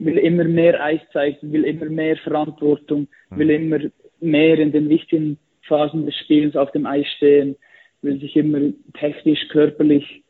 will 0.00 0.18
immer 0.18 0.44
mehr 0.44 0.82
Eiszeit, 0.82 1.38
will 1.42 1.64
immer 1.64 1.86
mehr 1.86 2.16
Verantwortung, 2.16 3.06
mhm. 3.30 3.38
will 3.38 3.50
immer 3.50 3.78
mehr 4.20 4.58
in 4.58 4.72
den 4.72 4.88
wichtigen 4.88 5.38
Phasen 5.62 6.06
des 6.06 6.16
Spiels 6.16 6.56
auf 6.56 6.72
dem 6.72 6.86
Eis 6.86 7.06
stehen, 7.16 7.56
will 8.02 8.18
sich 8.18 8.34
immer 8.34 8.72
technisch, 8.98 9.46
körperlich 9.48 10.22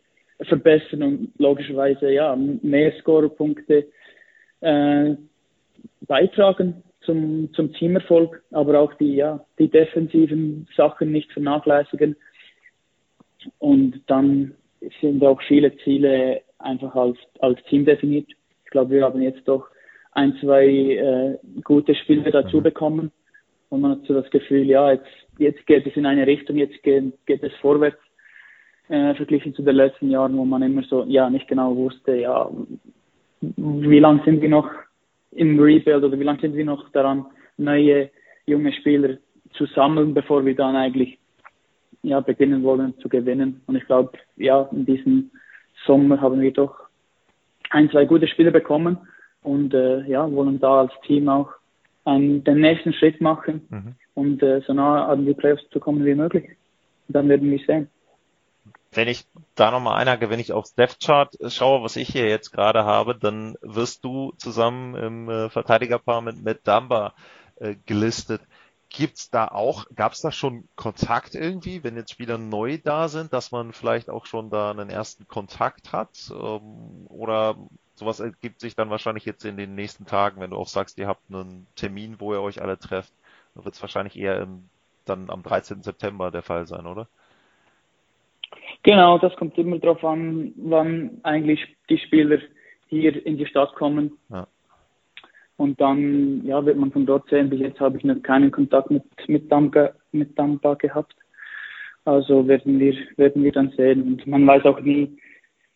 verbessern 0.43 1.03
und 1.03 1.33
logischerweise 1.39 2.11
ja 2.11 2.37
mehr 2.37 2.93
Scorerpunkte 3.01 3.87
äh, 4.61 5.15
beitragen 6.03 6.83
zum, 7.03 7.53
zum 7.55 7.73
Teamerfolg, 7.73 8.43
aber 8.51 8.81
auch 8.81 8.95
die, 8.95 9.15
ja, 9.15 9.45
die 9.59 9.69
defensiven 9.69 10.67
Sachen 10.77 11.13
nicht 11.13 11.33
vernachlässigen. 11.33 12.17
Und 13.59 14.03
dann 14.07 14.55
sind 15.01 15.23
auch 15.25 15.41
viele 15.43 15.77
Ziele 15.79 16.43
einfach 16.59 16.95
als, 16.95 17.19
als 17.39 17.63
Team 17.65 17.85
definiert. 17.85 18.27
Ich 18.71 18.73
glaube, 18.73 18.91
wir 18.91 19.03
haben 19.03 19.21
jetzt 19.21 19.49
doch 19.49 19.67
ein, 20.13 20.37
zwei 20.41 20.65
äh, 20.65 21.39
gute 21.65 21.93
Spiele 21.97 22.31
dazu 22.31 22.59
mhm. 22.59 22.63
bekommen 22.63 23.11
und 23.69 23.81
man 23.81 23.91
hat 23.91 24.07
so 24.07 24.15
das 24.15 24.31
Gefühl, 24.31 24.63
ja, 24.63 24.93
jetzt, 24.93 25.11
jetzt 25.39 25.67
geht 25.67 25.85
es 25.89 25.97
in 25.97 26.07
eine 26.07 26.25
Richtung, 26.25 26.57
jetzt 26.57 26.81
geht, 26.85 27.15
geht 27.27 27.43
es 27.43 27.53
vorwärts, 27.61 27.99
äh, 28.89 29.13
verglichen 29.17 29.55
zu 29.55 29.63
den 29.63 29.75
letzten 29.75 30.09
Jahren, 30.09 30.37
wo 30.37 30.45
man 30.45 30.63
immer 30.63 30.85
so, 30.85 31.03
ja, 31.09 31.29
nicht 31.29 31.49
genau 31.49 31.75
wusste, 31.75 32.15
ja, 32.15 32.49
wie 33.41 33.99
lange 33.99 34.23
sind 34.25 34.41
wir 34.41 34.49
noch 34.49 34.71
im 35.33 35.59
Rebuild 35.59 36.05
oder 36.05 36.17
wie 36.17 36.23
lange 36.23 36.41
sind 36.41 36.55
wir 36.55 36.65
noch 36.65 36.89
daran, 36.91 37.27
neue 37.57 38.11
junge 38.47 38.73
Spieler 38.73 39.17
zu 39.55 39.67
sammeln, 39.67 40.15
bevor 40.15 40.47
wir 40.47 40.55
dann 40.55 40.77
eigentlich 40.77 41.19
ja, 42.03 42.21
beginnen 42.21 42.63
wollen 42.63 42.97
zu 43.01 43.09
gewinnen. 43.09 43.63
Und 43.67 43.75
ich 43.75 43.85
glaube, 43.87 44.13
ja, 44.37 44.69
in 44.71 44.87
diesem 44.87 45.33
Sommer 45.87 46.21
haben 46.21 46.41
wir 46.41 46.53
doch 46.53 46.90
ein, 47.71 47.91
zwei 47.91 48.05
gute 48.05 48.29
Spiele 48.29 48.51
bekommen 48.51 48.99
und 49.43 49.73
äh, 49.75 50.03
ja, 50.07 50.31
wollen 50.31 50.61
da 50.61 50.81
als 50.81 50.93
Team 51.07 51.29
auch 51.29 51.51
einen, 52.05 52.45
den 52.45 52.61
nächsten 52.61 52.93
Schritt 52.93 53.21
machen 53.21 53.67
mhm. 53.71 53.95
und 54.15 54.43
äh, 54.43 54.61
so 54.67 54.73
nah 54.73 55.07
an 55.07 55.25
die 55.25 55.35
Playoffs 55.35 55.69
zu 55.71 55.81
kommen 55.81 56.05
wie 56.05 56.15
möglich. 56.15 56.51
Und 57.09 57.17
dann 57.17 57.29
werden 57.29 57.51
wir 57.51 57.59
sehen. 57.67 57.89
Wenn 58.93 59.07
ich 59.07 59.25
da 59.55 59.71
nochmal 59.71 60.01
einhake, 60.01 60.31
wenn 60.31 60.41
ich 60.41 60.53
aufs 60.53 60.75
Death 60.75 60.99
Chart 61.01 61.33
schaue, 61.49 61.85
was 61.85 61.97
ich 61.97 62.09
hier 62.09 62.29
jetzt 62.29 62.51
gerade 62.51 62.85
habe, 62.85 63.15
dann 63.15 63.55
wirst 63.63 64.05
du 64.05 64.33
zusammen 64.37 64.97
im 64.97 65.29
äh, 65.29 65.49
Verteidigerpaar 65.49 66.23
mit 66.23 66.43
Matt 66.45 66.67
Dumba 66.67 67.15
äh, 67.57 67.77
gelistet. 67.87 68.41
Gibt's 68.91 69.31
da 69.31 69.47
auch, 69.47 69.87
gab's 69.95 70.21
da 70.21 70.33
schon 70.33 70.69
Kontakt 70.75 71.37
irgendwie, 71.37 71.85
wenn 71.85 71.97
jetzt 71.97 72.11
Spieler 72.11 72.39
neu 72.39 72.79
da 72.83 73.09
sind, 73.09 73.33
dass 73.33 73.53
man 73.53 73.73
vielleicht 73.73 74.11
auch 74.11 74.27
schon 74.27 74.51
da 74.51 74.73
einen 74.73 74.91
ersten 74.91 75.29
Kontakt 75.29 75.93
hat? 75.93 76.31
Ähm, 76.31 77.07
oder 77.09 77.57
sowas 77.95 78.19
ergibt 78.19 78.61
sich 78.61 78.75
dann 78.75 78.91
wahrscheinlich 78.91 79.25
jetzt 79.25 79.45
in 79.45 79.57
den 79.57 79.77
nächsten 79.77 80.07
Tagen, 80.07 80.41
wenn 80.41 80.51
du 80.51 80.57
auch 80.57 80.67
sagst, 80.67 80.99
ihr 80.99 81.07
habt 81.07 81.23
einen 81.31 81.69
Termin, 81.77 82.17
wo 82.19 82.33
ihr 82.35 82.43
euch 82.43 82.61
alle 82.61 82.79
trefft, 82.79 83.13
dann 83.55 83.65
wird 83.65 83.77
es 83.77 83.83
wahrscheinlich 83.83 84.19
eher 84.19 84.41
im, 84.41 84.69
dann 85.05 85.31
am 85.31 85.45
13. 85.45 85.83
September 85.83 86.33
der 86.33 86.43
Fall 86.43 86.67
sein, 86.67 86.87
oder? 86.87 87.07
Genau, 88.83 89.19
das 89.19 89.37
kommt 89.37 89.57
immer 89.59 89.79
darauf 89.79 90.03
an, 90.05 90.53
wann 90.57 91.21
eigentlich 91.23 91.77
die 91.89 91.99
Spieler 91.99 92.39
hier 92.89 93.25
in 93.25 93.37
die 93.37 93.47
Stadt 93.47 93.75
kommen. 93.75 94.19
Ja. 94.31 94.49
Und 95.61 95.79
dann 95.79 96.43
ja, 96.47 96.65
wird 96.65 96.79
man 96.79 96.91
von 96.91 97.05
dort 97.05 97.29
sehen. 97.29 97.51
Bis 97.51 97.61
jetzt 97.61 97.81
habe 97.81 97.99
ich 97.99 98.05
noch 98.05 98.23
keinen 98.23 98.51
Kontakt 98.51 98.91
mit, 98.91 99.05
mit, 99.27 99.53
Dampa, 99.53 99.91
mit 100.11 100.39
Dampa 100.39 100.73
gehabt. 100.73 101.15
Also 102.07 102.49
werden 102.49 102.81
wir, 102.81 102.95
werden 103.19 103.45
wir 103.45 103.53
dann 103.53 103.71
sehen. 103.77 104.01
Und 104.05 104.27
man 104.27 104.47
weiß 104.47 104.65
auch 104.65 104.81
nie, 104.81 105.19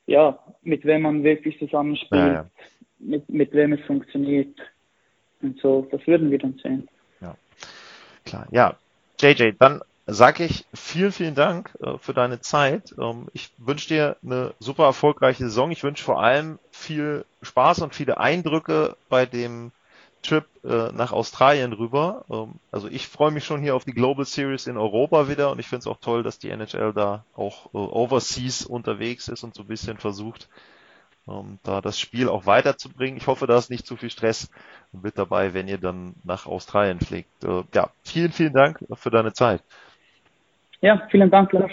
ja, 0.07 0.39
mit 0.63 0.87
wem 0.87 1.03
man 1.03 1.23
wirklich 1.23 1.59
zusammenspielt, 1.59 2.13
ja, 2.13 2.33
ja. 2.33 2.47
Mit, 2.99 3.29
mit 3.29 3.53
wem 3.53 3.75
es 3.75 3.81
funktioniert. 3.83 4.59
Und 5.43 5.61
so, 5.61 5.87
das 5.91 6.07
würden 6.07 6.31
wir 6.31 6.39
dann 6.39 6.59
sehen. 6.63 6.89
Ja, 7.21 7.37
klar. 8.25 8.47
Ja, 8.53 8.77
JJ, 9.21 9.51
dann 9.59 9.83
sage 10.07 10.45
ich 10.45 10.65
vielen, 10.73 11.13
vielen 11.13 11.35
Dank 11.35 11.75
äh, 11.83 11.99
für 11.99 12.15
deine 12.15 12.41
Zeit. 12.41 12.95
Ähm, 12.99 13.27
ich 13.35 13.51
wünsche 13.59 13.89
dir 13.89 14.17
eine 14.23 14.55
super 14.61 14.85
erfolgreiche 14.85 15.45
Saison. 15.45 15.71
Ich 15.71 15.85
wünsche 15.85 16.03
vor 16.03 16.23
allem 16.23 16.59
viel 16.75 17.25
Spaß 17.43 17.83
und 17.83 17.95
viele 17.95 18.19
Eindrücke 18.19 18.97
bei 19.09 19.27
dem 19.27 19.71
Trip 20.23 20.45
äh, 20.65 20.91
nach 20.93 21.13
Australien 21.13 21.73
rüber. 21.73 22.25
Ähm, 22.31 22.55
also 22.73 22.89
ich 22.89 23.07
freue 23.07 23.31
mich 23.31 23.45
schon 23.45 23.61
hier 23.63 23.77
auf 23.77 23.85
die 23.85 23.93
Global 23.93 24.25
Series 24.25 24.67
in 24.67 24.77
Europa 24.77 25.29
wieder 25.29 25.53
und 25.53 25.59
ich 25.61 25.69
finde 25.69 25.81
es 25.81 25.87
auch 25.87 25.99
toll, 26.01 26.23
dass 26.23 26.39
die 26.39 26.51
NHL 26.51 26.93
da 26.93 27.25
auch 27.37 27.67
äh, 27.67 27.79
overseas 27.79 28.67
unterwegs 28.67 29.29
ist 29.29 29.45
und 29.45 29.55
so 29.55 29.63
ein 29.63 29.69
bisschen 29.69 29.99
versucht, 29.99 30.49
ähm, 31.29 31.59
da 31.63 31.81
das 31.81 32.01
Spiel 32.01 32.29
auch 32.29 32.47
weiterzubringen. 32.47 33.19
Ich 33.19 33.29
hoffe, 33.29 33.47
da 33.47 33.57
ist 33.57 33.71
nicht 33.71 33.87
zu 33.87 33.97
viel 33.97 34.11
Stress 34.11 34.51
mit 34.93 35.17
dabei, 35.17 35.55
wenn 35.55 35.69
ihr 35.69 35.79
dann 35.79 36.15
nach 36.25 36.47
Australien 36.47 36.99
fliegt. 36.99 37.45
Äh, 37.45 37.63
ja, 37.73 37.91
vielen, 38.03 38.33
vielen 38.33 38.53
Dank 38.53 38.85
für 38.95 39.11
deine 39.11 39.33
Zeit. 39.33 39.63
Ja, 40.81 41.07
vielen 41.11 41.31
Dank, 41.31 41.53
Lars. 41.53 41.73